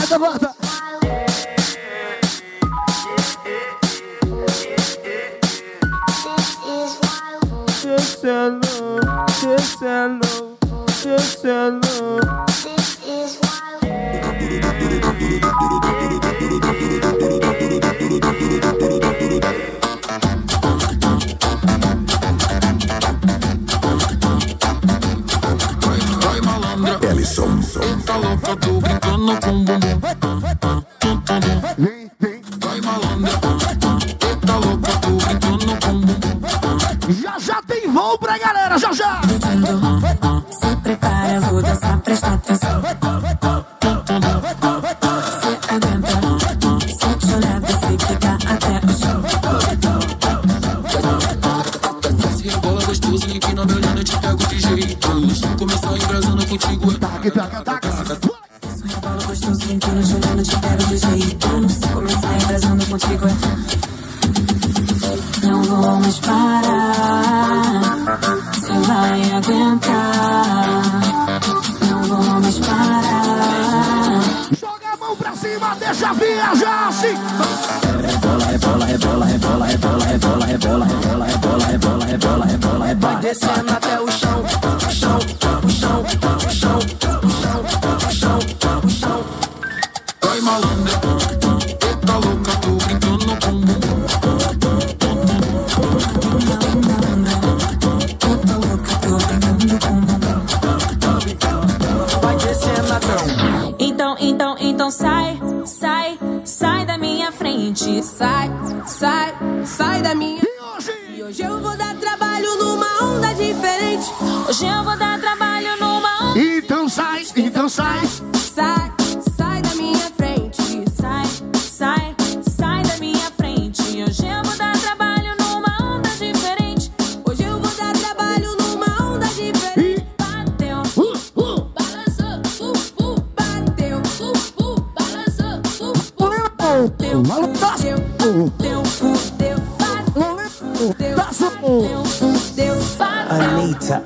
retaguarda. 8.26 8.26
Descendo, 8.26 8.68
descendo, 9.42 10.58
descendo. 11.04 11.86
Ellison. 27.10 27.60
Tá 28.06 28.18
louca, 28.18 28.56
tô 28.58 28.82
brincando 28.82 29.40
com 29.42 29.64
bumbum. 29.64 29.85
stop 42.16 42.44
this. 42.44 42.85
Viajar 76.16 76.88
assim. 76.90 77.16
Rebola, 78.02 78.46
rebola, 78.46 78.86
rebola, 78.86 79.26
rebola, 79.26 79.66
rebola, 79.66 80.06
rebola, 80.06 80.46
rebola, 80.46 80.86
rebola, 80.86 81.26
rebola, 81.26 81.66
rebola, 81.66 82.06
rebola, 82.06 82.46
rebola. 82.46 82.96
Vai 82.96 83.16
descendo 83.22 83.72
até 83.72 84.00
o 84.00 84.12
chão, 84.12 84.44
chão, 84.90 85.20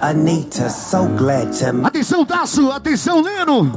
Anita, 0.09 0.65
Anita, 0.65 0.69
so 0.71 1.07
glad 1.17 1.53
to 1.53 1.71
meet 1.71 1.85
Atenção, 1.85 2.25
Taço, 2.25 2.71
atenção, 2.71 3.21
Leno. 3.21 3.71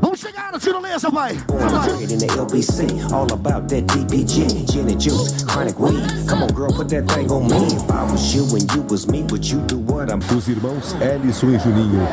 Vamos 0.00 0.18
chegar 0.18 0.50
na 0.50 0.58
tirolesa, 0.58 1.10
vai. 1.10 1.34
you 1.34 2.14
in 2.14 2.18
the 2.18 2.26
LBC. 2.26 3.12
All 3.12 3.30
about 3.30 3.68
that 3.68 3.84
DPG, 3.88 4.64
gin 4.72 4.88
and 4.88 4.98
juice, 4.98 5.44
chronic 5.44 5.78
weed. 5.78 6.00
Come 6.26 6.44
on, 6.44 6.48
girl, 6.54 6.72
put 6.72 6.88
that 6.88 7.06
thing 7.12 7.30
on 7.30 7.46
me. 7.48 7.66
If 7.76 7.90
I 7.90 8.10
was 8.10 8.34
you 8.34 8.44
and 8.56 8.72
you 8.72 8.80
was 8.88 9.06
me, 9.06 9.24
would 9.30 9.44
you 9.44 9.60
do 9.66 9.76
what 9.76 10.10
I'm 10.10 10.20
Os 10.34 10.48
irmãos 10.48 10.94
Ellison 11.02 11.50
e 11.50 11.58
Juninho. 11.58 12.08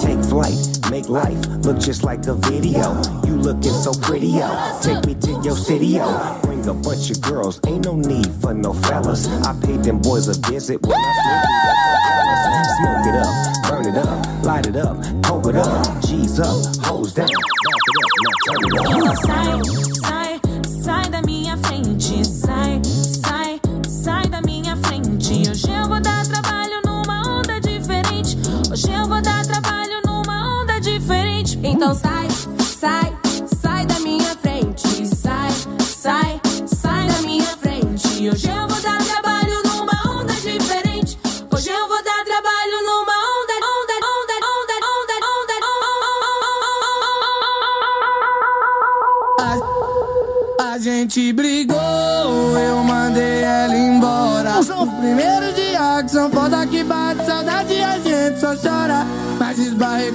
Take 0.00 0.22
flight, 0.28 0.90
make 0.92 1.08
life 1.08 1.44
look 1.64 1.80
just 1.80 2.04
like 2.04 2.24
a 2.28 2.34
video. 2.34 2.94
You 3.26 3.34
looking 3.34 3.72
so 3.72 3.92
pretty, 4.00 4.28
yo. 4.28 4.48
Take 4.80 5.04
me 5.04 5.14
to 5.14 5.40
your 5.42 5.56
city, 5.56 5.98
yo. 5.98 6.47
Bring 6.58 6.70
a 6.70 6.74
bunch 6.74 7.10
of 7.10 7.20
girls, 7.20 7.60
ain't 7.68 7.84
no 7.84 7.94
need 7.94 8.28
for 8.40 8.52
no 8.52 8.72
fellas. 8.74 9.28
I 9.46 9.54
paid 9.64 9.84
them 9.84 10.00
boys 10.00 10.26
a 10.26 10.34
visit 10.50 10.82
when 10.82 10.98
I 10.98 11.12
through 11.22 12.48
Smoke 12.78 13.06
it 13.06 13.14
up, 13.14 13.34
burn 13.68 13.86
it 13.86 13.96
up, 13.96 14.44
light 14.44 14.66
it 14.66 14.76
up, 14.76 14.96
coke 15.22 15.46
it 15.46 15.56
up, 15.56 16.02
G's 16.02 16.40
up, 16.40 16.58
hose 16.84 17.12
down, 17.14 17.28
back 17.28 17.82
it 17.86 17.96
up, 18.02 18.10
now 18.22 18.34
turn 18.46 18.64
it 18.64 18.74
up. 18.80 19.16
Sai, 19.18 20.40
sai, 20.40 20.40
sai 20.82 21.10
da 21.10 21.22
minha 21.22 21.56
frente. 21.58 22.24
Sai, 22.24 22.80
sai, 22.84 23.60
sai 23.88 24.28
da 24.28 24.40
minha 24.42 24.76
frente. 24.76 25.48
Hoje 25.50 25.70
eu 25.70 25.88
vou 25.88 26.00
dar 26.00 26.26
trabalho 26.26 26.80
numa 26.84 27.38
onda 27.38 27.60
diferente. 27.60 28.36
Hoje 28.70 28.92
eu 28.92 29.06
vou 29.06 29.20
dar 29.22 29.46
trabalho 29.46 30.00
numa 30.04 30.60
onda 30.62 30.80
diferente. 30.80 31.58
Então 31.62 31.94
sai, 31.94 32.27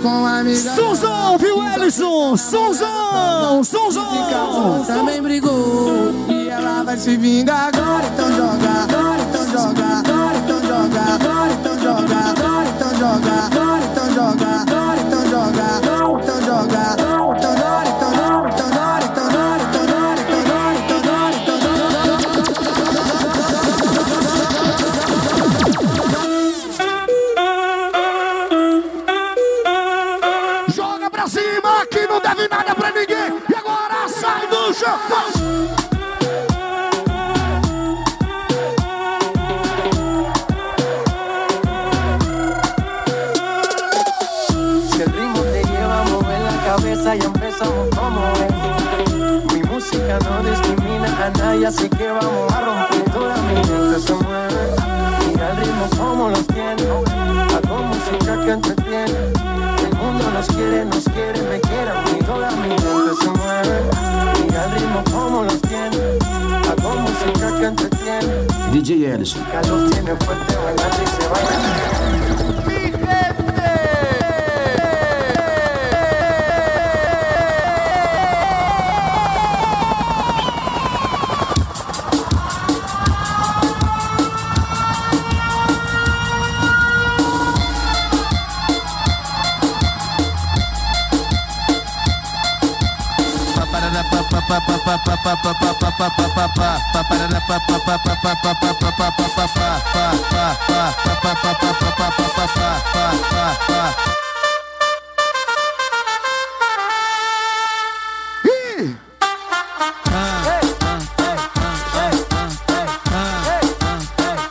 com 0.03 0.09
uma 0.09 0.39
amiga. 0.39 0.75
Sonzão, 0.75 1.37
viu, 1.37 1.63
Ellison? 1.65 2.35
Sonzão, 2.35 3.63
Sonzão. 3.63 4.83
Também 4.85 5.21
brigou. 5.21 6.11
E 6.27 6.49
ela 6.49 6.83
vai 6.83 6.97
se 6.97 7.15
vingar. 7.15 7.69
Agora. 7.69 8.05
Então 8.13 8.29
joga, 8.35 8.69
agora, 8.83 9.21
então 9.21 9.45
joga, 9.47 9.85
agora, 9.85 10.37
então 10.37 10.61
joga, 10.61 10.99
agora, 10.99 11.53
então 11.53 11.79
joga, 11.79 12.15
agora, 12.15 12.69
então 12.69 12.89
joga, 12.99 13.31
agora, 13.45 13.83
então 13.85 14.13
joga, 14.13 14.47
agora, 14.61 14.99
então 14.99 15.29
joga, 15.29 15.62
a 51.65 51.71
nadie, 51.71 51.87
así 51.87 51.89
que 51.89 52.07
vamos 52.09 52.53
a 52.53 52.61
romper 52.61 53.11
toda 53.11 53.35
mi 53.37 53.55
mente 53.55 53.99
se 53.99 54.13
mueve. 54.13 54.75
Mira 55.27 55.51
el 55.51 55.57
ritmo 55.57 55.85
como 55.97 56.29
los 56.29 56.47
tiene, 56.47 56.83
hago 56.83 57.83
música 57.83 58.45
que 58.45 58.51
entretiene. 58.51 59.19
El 59.83 59.95
mundo 59.97 60.31
nos 60.33 60.47
quiere, 60.47 60.85
nos 60.85 61.03
quiere, 61.03 61.41
me 61.43 61.59
quiere 61.61 61.89
a 61.89 62.01
mí, 62.01 62.19
toda 62.25 62.51
mi 62.51 62.69
mente 62.69 63.15
se 63.21 63.29
mueve. 63.29 63.81
Mira 64.41 64.65
el 64.65 64.71
ritmo 64.71 65.03
como 65.11 65.43
los 65.43 65.61
tiene, 65.61 66.19
hago 66.69 66.95
música 66.99 67.59
que 67.59 67.65
entretiene. 67.65 68.33
DJ 68.71 69.13
Ellison. 69.13 69.43
Carlos 69.51 69.89
tiene 69.91 70.15
fuerte, 70.15 70.55
bailando 70.55 71.03
y 71.03 71.07
se 71.07 71.27
baila. 71.27 72.62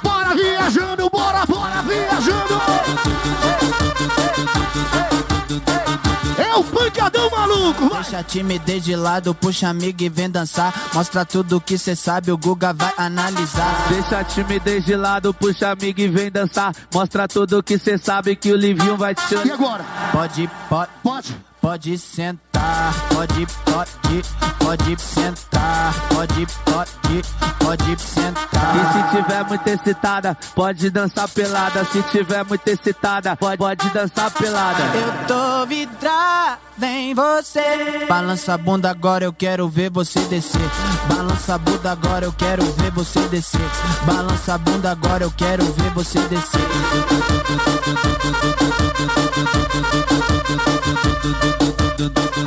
Bora 0.02 0.34
viajando, 0.34 1.10
bora, 1.10 1.46
bora 1.46 1.82
viajando. 1.82 2.60
É 6.38 6.54
o 6.54 6.64
punk 6.64 7.00
maluco, 7.62 7.88
vai. 7.88 8.02
Deixa 8.02 8.18
a 8.18 8.22
timidez 8.22 8.84
de 8.84 8.96
lado, 8.96 9.34
puxa 9.34 9.68
amigo 9.68 10.02
e 10.02 10.08
vem 10.08 10.28
dançar. 10.30 10.72
Mostra 10.92 11.24
tudo 11.24 11.60
que 11.60 11.78
cê 11.78 11.94
sabe, 11.94 12.32
o 12.32 12.36
Guga 12.36 12.72
vai 12.72 12.92
analisar. 12.96 13.88
Deixa 13.88 14.18
a 14.18 14.24
timidez 14.24 14.84
de 14.84 14.96
lado, 14.96 15.32
puxa 15.32 15.70
amigo 15.70 16.00
e 16.00 16.08
vem 16.08 16.30
dançar. 16.30 16.74
Mostra 16.92 17.28
tudo 17.28 17.62
que 17.62 17.78
cê 17.78 17.96
sabe 17.96 18.34
que 18.36 18.52
o 18.52 18.56
Livinho 18.56 18.96
vai 18.96 19.14
te 19.14 19.22
chamar. 19.28 19.46
E 19.46 19.52
agora? 19.52 19.84
Pode, 20.10 20.50
pode, 20.68 20.90
Pode. 21.02 21.36
pode 21.60 21.98
sentar. 21.98 22.51
Pode, 22.52 23.46
pode, 23.64 24.22
pode 24.58 25.00
sentar. 25.00 25.94
Pode, 26.08 26.46
pode, 26.64 27.22
pode 27.58 27.92
E 27.92 27.98
sentar. 27.98 28.50
se 28.92 29.16
tiver 29.16 29.44
muito 29.44 29.66
excitada, 29.68 30.36
pode 30.54 30.90
dançar 30.90 31.28
pelada. 31.28 31.84
Se 31.86 32.02
tiver 32.04 32.44
muito 32.44 32.66
excitada, 32.68 33.36
pode, 33.36 33.56
pode 33.58 33.88
dançar 33.90 34.30
pelada. 34.30 34.82
Eu 34.94 35.26
tô 35.26 35.66
vidrada 35.66 36.58
em 36.82 37.14
você. 37.14 38.06
Balança 38.08 38.54
a 38.54 38.58
bunda 38.58 38.90
agora, 38.90 39.24
eu 39.24 39.32
quero 39.32 39.68
ver 39.68 39.90
você 39.90 40.20
descer. 40.20 40.60
Balança 41.08 41.54
a 41.54 41.58
bunda 41.58 41.92
agora, 41.92 42.24
eu 42.24 42.32
quero 42.32 42.64
ver 42.72 42.90
você 42.90 43.20
descer. 43.28 43.60
Balança 44.04 44.54
a 44.54 44.58
bunda 44.58 44.90
agora, 44.90 45.24
eu 45.24 45.30
quero 45.30 45.64
ver 45.64 45.90
você 45.90 46.18
descer. 46.28 46.60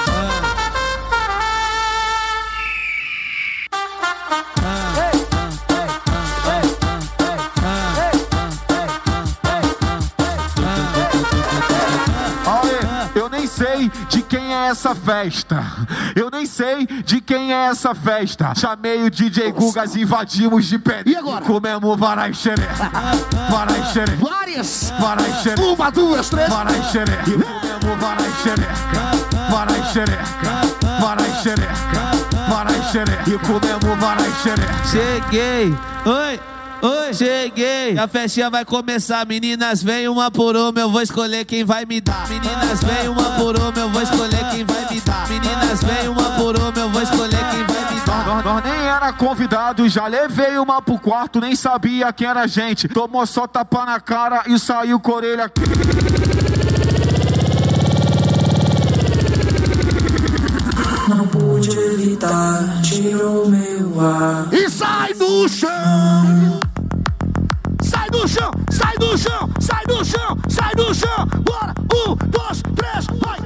sei 13.56 13.90
de 14.10 14.22
quem 14.22 14.54
é 14.54 14.68
essa 14.68 14.94
festa. 14.94 15.64
Eu 16.14 16.30
nem 16.30 16.46
sei 16.46 16.86
de 16.86 17.22
quem 17.22 17.54
é 17.54 17.68
essa 17.68 17.96
festa. 17.96 18.54
Chamei 18.54 19.04
o 19.04 19.10
DJ 19.10 19.52
Gugas, 19.54 19.96
invadimos 19.96 20.66
de 20.66 20.78
pé. 20.78 21.04
E 21.06 21.16
agora? 21.16 21.46
Comemos 21.46 21.98
varai 21.98 22.34
xereca. 22.34 22.92
Varai 23.50 23.84
xereca. 23.94 24.26
Várias. 24.26 24.94
Varai 25.00 25.32
xereca. 25.42 25.62
Uma, 25.62 25.90
duas, 25.90 26.30
três. 26.30 26.50
Varai 26.50 26.84
xereca. 26.92 27.30
E 27.30 27.34
comemos 27.34 28.02
varai 28.02 28.32
xereca. 28.44 29.05
Varai 29.50 29.84
xereca. 29.92 30.26
Varai 31.00 31.32
xereca. 31.42 32.26
Varai 32.50 32.82
xereca. 32.92 33.30
E 33.30 33.38
comemos 33.40 34.00
varai 34.00 34.32
xereca. 34.42 34.86
Cheguei, 34.86 35.76
oi, 36.06 36.40
oi, 36.82 37.14
cheguei. 37.14 37.98
A 37.98 38.08
festinha 38.08 38.50
vai 38.50 38.66
começar, 38.66 39.26
meninas, 39.26 39.84
vem 39.84 40.08
uma 40.08 40.32
por 40.32 40.56
uma, 40.56 40.80
eu 40.80 40.90
vou 40.90 41.02
escolher 41.02 41.46
quem 41.46 41.64
vai 41.64 41.86
me 41.86 42.02
dar. 42.02 42.28
Meninas, 42.28 42.84
vem 42.84 43.08
uma 43.08 43.32
por 43.32 43.58
uma, 43.58 43.74
eu 43.76 43.90
vou 43.90 44.02
escolher 44.02 44.50
quem 44.52 44.66
vai 44.66 44.90
me 44.90 45.00
dar. 45.02 45.28
Meninas, 45.30 45.84
vem 45.84 46.08
uma 46.08 46.32
por 46.32 46.58
uma, 46.58 46.74
eu 46.76 46.90
vou 46.90 47.02
escolher 47.02 47.50
quem 47.52 47.64
vai 47.66 47.94
me 47.94 48.00
dar. 48.06 48.26
Nós, 48.26 48.46
nós 48.46 48.64
nem 48.64 48.88
era 48.88 49.14
convidado, 49.14 49.88
já 49.88 50.08
levei 50.08 50.58
uma 50.58 50.82
pro 50.82 50.98
quarto, 50.98 51.40
nem 51.40 51.56
sabia 51.56 52.12
quem 52.12 52.28
era 52.28 52.42
a 52.42 52.48
gente. 52.48 52.88
Tomou 52.88 53.26
só 53.26 53.46
tapa 53.46 53.86
na 53.86 54.00
cara 54.00 54.44
e 54.48 54.58
saiu 54.58 55.00
com 55.00 55.12
orelha. 55.12 55.52
pude 61.66 61.80
evitar, 61.80 62.82
tirou 62.82 63.50
meu 63.50 64.00
ar. 64.00 64.48
E 64.54 64.70
sai 64.70 65.14
do 65.14 65.48
chão. 65.48 66.60
Sai 67.82 68.10
do 68.10 68.28
chão, 68.28 68.52
sai 68.72 68.96
do 68.98 69.18
chão, 69.18 69.50
sai 69.60 69.86
do 69.86 70.06
chão, 70.06 70.38
sai 70.50 70.76
do 70.76 70.94
chão. 70.94 71.28
Bora, 71.44 71.74
um, 71.94 72.16
dois, 72.28 72.62
três, 72.76 73.06
vai. 73.22 73.40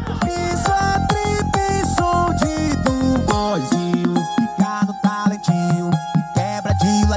Isso 0.54 0.72
é 0.72 1.08
trip, 1.08 1.86
som 1.98 2.34
de 2.36 2.76
do 2.84 3.20
boizinho. 3.26 4.14
Fica 4.36 4.86
no 4.86 4.94
talentinho, 5.02 5.90
quebra 6.34 6.74
de 6.74 7.08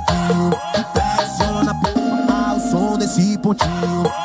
flexiona 0.93 1.75
pouco 1.75 2.33
ao 2.33 2.61
som 2.61 2.99
desse 2.99 3.39
pontinho. 3.39 4.22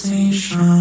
conversation. 0.03 0.74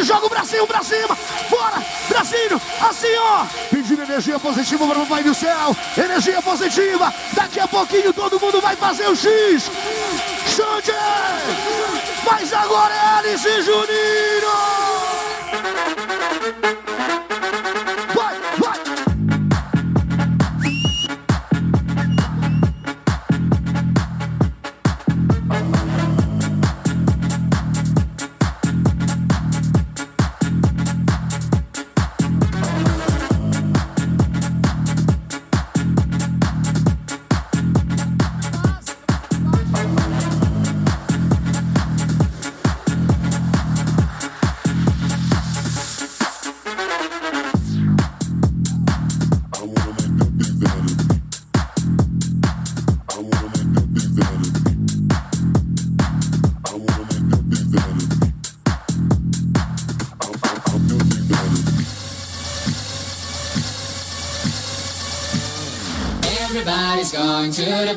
Aí? 0.00 0.04
Joga 0.04 0.26
o 0.26 0.28
bracinho 0.28 0.66
pra 0.66 0.82
cima. 0.82 1.16
Bora, 1.48 1.84
bracinho, 2.08 2.60
assim 2.80 3.14
ó. 3.18 3.46
Pedindo 3.70 4.02
energia 4.02 4.38
positiva 4.38 4.86
para 4.86 4.98
o 4.98 5.06
Pai 5.06 5.22
do 5.22 5.34
Céu. 5.34 5.76
Energia 5.96 6.42
positiva. 6.42 7.12
Daqui 7.32 7.60
a 7.60 7.68
pouquinho 7.68 8.12
todo 8.12 8.40
mundo 8.40 8.60
vai 8.60 8.76
fazer 8.76 9.08
o 9.08 9.16
X. 9.16 9.70
Xande! 10.48 10.92
Mas 12.30 12.52
agora 12.52 12.94
é 12.94 13.18
Alice 13.18 13.48
e 13.48 13.62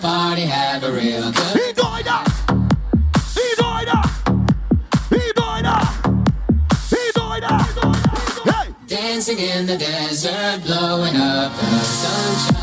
party, 0.04 0.42
have 0.42 0.84
a 0.84 0.92
real 0.92 1.32
good 1.32 1.56
E 1.56 1.72
doida! 1.72 2.18
E 3.44 3.48
doida! 3.56 4.00
E 5.10 5.32
doida! 5.40 5.76
E 6.92 7.04
doida! 7.16 7.54
Hey! 8.44 8.76
Dancing 8.86 9.40
in 9.40 9.66
the 9.66 9.78
desert, 9.78 10.62
blowing 10.66 11.16
up 11.16 11.54
the 11.54 11.80
sunshine. 11.80 12.63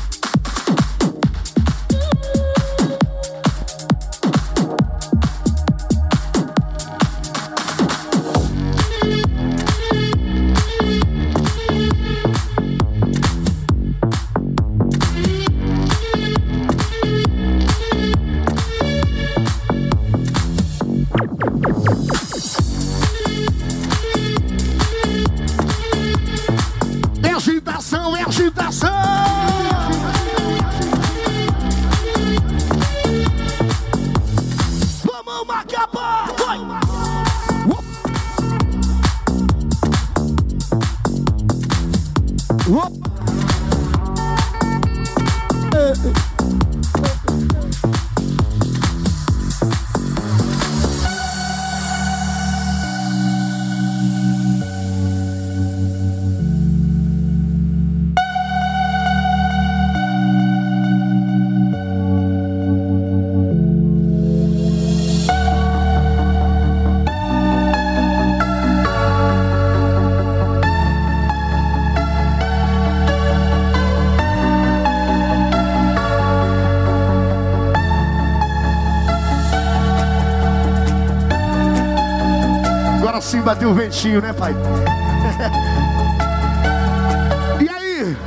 o 83.66 83.74
ventinho, 83.74 84.22
né, 84.22 84.32
pai? 84.34 84.56
e 87.62 87.70
aí? 87.70 88.18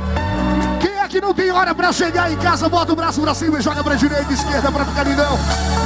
Quem 0.79 0.97
é 0.99 1.07
que 1.07 1.19
não 1.19 1.33
tem 1.33 1.51
hora 1.51 1.73
pra 1.75 1.91
chegar 1.91 2.31
em 2.31 2.37
casa? 2.37 2.69
Bota 2.69 2.93
o 2.93 2.95
braço 2.95 3.19
pra 3.21 3.33
cima 3.33 3.57
e 3.59 3.61
joga 3.61 3.83
pra 3.83 3.95
direita 3.95 4.31
e 4.31 4.33
esquerda 4.33 4.71
pra 4.71 4.85
ficar 4.85 5.03
lindão. 5.03 5.37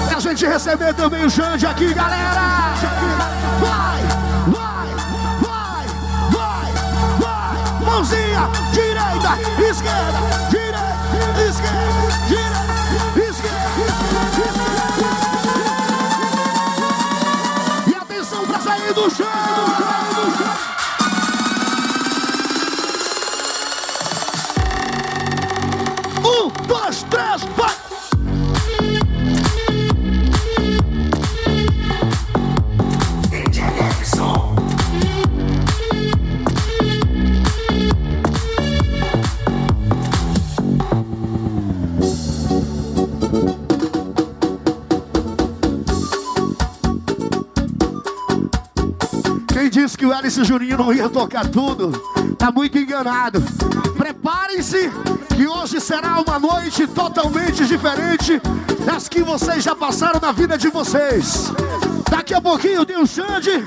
Pra 0.09 0.19
gente 0.19 0.45
receber 0.45 0.93
também 0.93 1.25
o 1.25 1.29
Xande 1.29 1.65
aqui, 1.65 1.93
galera! 1.93 2.73
Vai! 3.61 4.01
Vai! 4.47 4.87
Vai! 5.41 5.85
Vai! 6.31 6.71
Vai! 7.19 7.57
Mãozinha! 7.85 8.49
Direita! 8.73 9.37
Esquerda! 9.69 10.19
Direita! 10.49 10.79
Esquerda! 11.47 12.09
Direita! 12.27 12.59
Esquerda! 13.29 13.69
E 17.87 17.93
atenção 17.95 18.45
pra 18.45 18.59
sair 18.59 18.93
do 18.93 19.09
chão! 19.09 19.28
Dois, 26.89 27.03
três, 27.03 27.43
vai! 27.55 27.69
Quem 49.47 49.69
disse 49.69 49.97
que 49.97 50.05
o 50.05 50.13
Alice 50.13 50.43
Juninho 50.43 50.77
não 50.77 50.91
ia 50.91 51.07
tocar 51.07 51.47
tudo, 51.47 51.91
tá 52.37 52.51
muito 52.51 52.77
enganado. 52.77 53.43
Preparem-se 53.95 54.89
que 55.39 55.47
hoje 55.47 55.79
será 55.79 56.19
uma 56.19 56.37
noite 56.37 56.85
totalmente 56.85 57.65
diferente 57.65 58.41
das 58.85 59.07
que 59.07 59.23
vocês 59.23 59.63
já 59.63 59.73
passaram 59.73 60.19
na 60.19 60.33
vida 60.33 60.57
de 60.57 60.67
vocês. 60.67 61.49
Daqui 62.11 62.33
a 62.33 62.41
pouquinho 62.41 62.85
tem 62.85 62.97
o 62.97 63.07
Xande. 63.07 63.65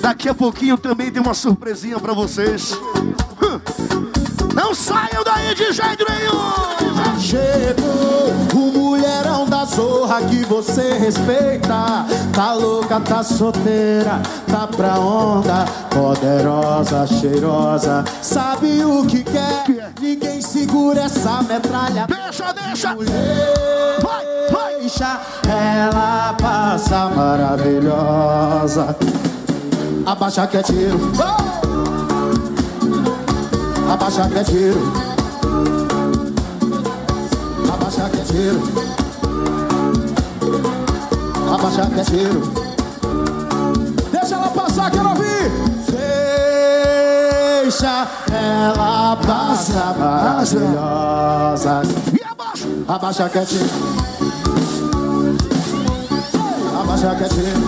Daqui 0.00 0.28
a 0.28 0.34
pouquinho 0.34 0.78
também 0.78 1.10
tem 1.10 1.20
uma 1.20 1.34
surpresinha 1.34 1.98
pra 1.98 2.12
vocês. 2.12 2.72
Hum. 3.42 3.60
Não 4.54 4.72
saiam 4.72 5.24
daí 5.24 5.56
de 5.56 5.72
jeito 5.72 6.06
nenhum! 6.08 7.18
Chegou 7.18 8.30
o 8.54 8.72
mulherão 8.72 9.39
da 9.60 9.64
zorra 9.66 10.22
que 10.22 10.44
você 10.46 10.94
respeita. 10.94 12.06
Tá 12.32 12.54
louca, 12.54 12.98
tá 13.00 13.22
solteira, 13.22 14.20
tá 14.50 14.66
pra 14.66 14.98
onda. 14.98 15.66
Poderosa, 15.90 17.06
cheirosa, 17.06 18.04
sabe 18.22 18.82
o 18.84 19.04
que 19.04 19.22
quer. 19.22 19.92
Ninguém 20.00 20.40
segura 20.40 21.02
essa 21.02 21.42
metralha. 21.42 22.06
Deixa, 22.08 22.52
deixa! 22.52 22.94
Vai, 24.02 24.24
vai! 24.50 24.80
Deixa 24.80 25.20
ela 25.46 26.34
passa 26.40 27.10
maravilhosa. 27.10 28.96
Abaixa 30.06 30.46
que 30.46 30.56
é 30.56 30.62
tiro. 30.62 30.98
Abaixa 33.92 34.28
que 34.28 34.38
é 34.38 34.44
tiro. 34.44 34.92
Abaixa 37.72 38.08
que 38.08 38.20
é 38.20 38.24
tiro. 38.24 38.89
Abaixa 41.60 41.86
que 41.90 42.00
é 42.00 42.04
tiro. 42.04 42.40
Deixa 44.10 44.34
ela 44.34 44.48
passar, 44.48 44.90
quero 44.90 45.10
ouvir. 45.10 45.52
Deixa 47.62 48.08
ela 48.32 49.16
passar 49.16 49.94
maravilhosa. 49.98 51.82
E 52.18 52.24
abaixa. 52.24 52.66
Abaixa 52.88 53.28
que 53.28 53.44
tiro. 53.44 53.70
Abaixa 56.80 57.14
que 57.16 57.28
tiro. 57.28 57.60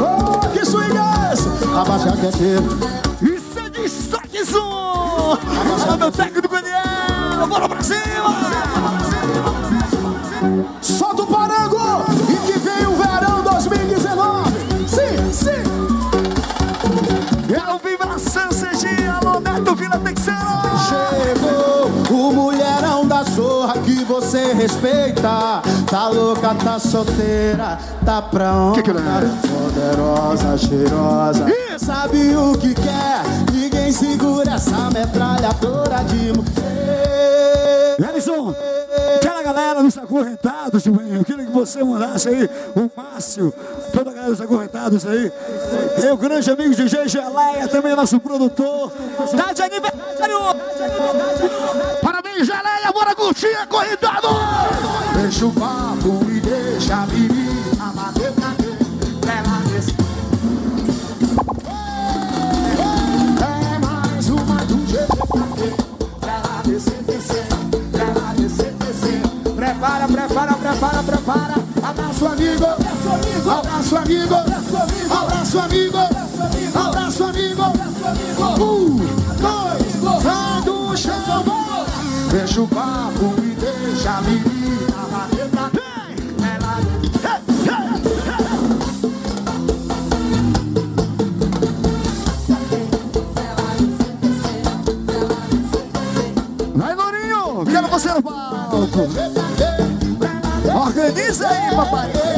Oh, 0.00 0.40
que 0.48 0.64
swing 0.66 0.98
é 0.98 1.32
esse? 1.32 1.48
Abaixa 1.72 2.16
que 2.16 2.32
tiro. 2.36 2.66
Isso 3.22 3.58
é 3.60 3.70
destaque 3.70 4.44
som! 4.44 5.38
Alô, 5.86 5.96
meu 5.98 6.10
técnico 6.10 6.48
Daniel! 6.48 7.46
Bora 7.48 7.68
pra 7.68 7.80
cima! 7.80 9.11
Respeita. 24.82 25.62
Tá 25.88 26.08
louca, 26.08 26.54
tá 26.54 26.78
solteira, 26.78 27.78
tá 28.04 28.20
pra 28.20 28.52
onda. 28.52 28.82
Que 28.82 28.90
que 28.90 28.90
é? 28.90 28.94
Poderosa, 29.48 30.58
cheirosa. 30.58 31.46
Sabe 31.78 32.36
o 32.36 32.58
que 32.58 32.74
quer? 32.74 33.22
Ninguém 33.52 33.92
segura 33.92 34.52
essa 34.54 34.90
metralhadora 34.90 36.02
de 36.04 36.32
mulher. 36.32 37.96
Ellison, 37.98 38.54
aquela 39.16 39.42
galera 39.42 39.90
sacode. 39.90 39.98
acorrentados, 40.04 40.82
Juninho. 40.82 41.16
Eu 41.16 41.24
queria 41.24 41.44
que 41.44 41.52
você 41.52 41.84
mandasse 41.84 42.28
aí 42.28 42.50
o 42.74 42.90
Márcio, 42.96 43.52
toda 43.92 44.10
a 44.10 44.12
galera 44.12 44.30
dos 44.32 44.40
acorrentados 44.40 45.06
aí. 45.06 45.32
Meu 46.00 46.16
grande 46.16 46.50
amigo 46.50 46.74
DJ 46.74 47.08
Geleia, 47.08 47.68
também 47.68 47.94
nosso 47.94 48.18
produtor. 48.18 48.90
Tá 49.36 49.52
de 49.52 49.62
aniversário! 49.62 50.38
Parabéns, 52.02 52.46
Geleia, 52.46 52.91
curtir, 53.22 53.54
acorrentado! 53.54 54.28
Deixa 55.14 55.46
o 55.46 55.52
papo 55.52 56.26
e 56.28 56.40
deixa 56.40 56.94
a 56.94 57.06
menina 57.06 57.92
bater 57.94 58.32
pra 58.32 58.48
mim. 58.48 58.76
Ela 59.22 59.58
desce. 59.70 59.94
É 63.40 63.78
mais 63.78 64.28
uma 64.28 64.56
do 64.64 64.86
GPKT. 64.88 65.74
Ela 66.22 66.62
descer, 66.64 67.02
descer. 67.04 67.46
Ela 67.94 68.34
descer, 68.34 68.72
descer. 68.72 69.20
Prepara, 69.54 70.08
prepara, 70.08 70.54
prepara, 70.54 71.02
prepara. 71.04 71.54
Abraço 71.82 72.26
amigo, 72.26 72.64
abraço 72.64 73.96
amigo, 73.96 74.34
abraço 75.14 75.58
amigo, 75.58 75.96
Deixa 82.52 82.64
o 82.64 82.68
papo 82.68 83.34
e 83.38 83.54
deixa 83.54 84.10
a 84.10 84.20
menina 84.20 85.08
bater 85.10 85.48
mim. 85.48 85.88
Ela 86.44 86.80
Vai, 96.74 96.94
Lourinho! 96.94 97.64
Quero 97.64 97.88
você 97.88 98.08
no 98.12 98.22
palco! 98.22 99.00
Organiza 100.78 101.48
aí, 101.48 101.74
papai! 101.74 102.31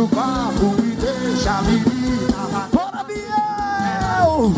O 0.00 0.08
papo 0.08 0.74
e 0.78 0.96
deixa 0.96 1.58
a 1.58 1.62
menina 1.62 2.68
Bora, 2.72 3.04
Biel! 3.04 4.52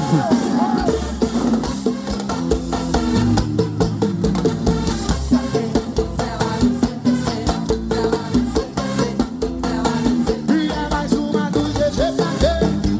E 10.49 10.70
é 10.70 10.88
mais 10.90 11.12
uma 11.12 11.51
do 11.51 11.61
GGKT 11.72 12.47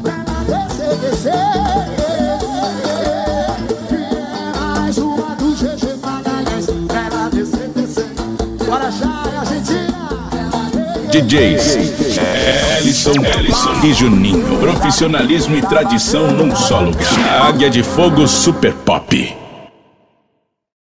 Ela 0.03 0.43
descer, 0.43 0.95
descer 0.97 1.31
E 3.89 3.95
é 3.95 4.59
mais 4.59 4.97
uma 4.97 5.35
do 5.35 5.51
GG 5.55 5.95
Magalhães 6.03 6.67
Ela 7.05 7.29
descer, 7.29 8.09
Argentina! 9.39 10.03
DJs 11.09 11.92
Juninho. 13.91 14.59
Profissionalismo 14.59 15.57
e 15.57 15.61
tradição 15.61 16.31
num 16.31 16.55
só 16.55 16.79
lugar. 16.79 17.07
Águia 17.41 17.69
de 17.69 17.81
Fogo 17.81 18.27
Super 18.27 18.73
Pop. 18.73 18.92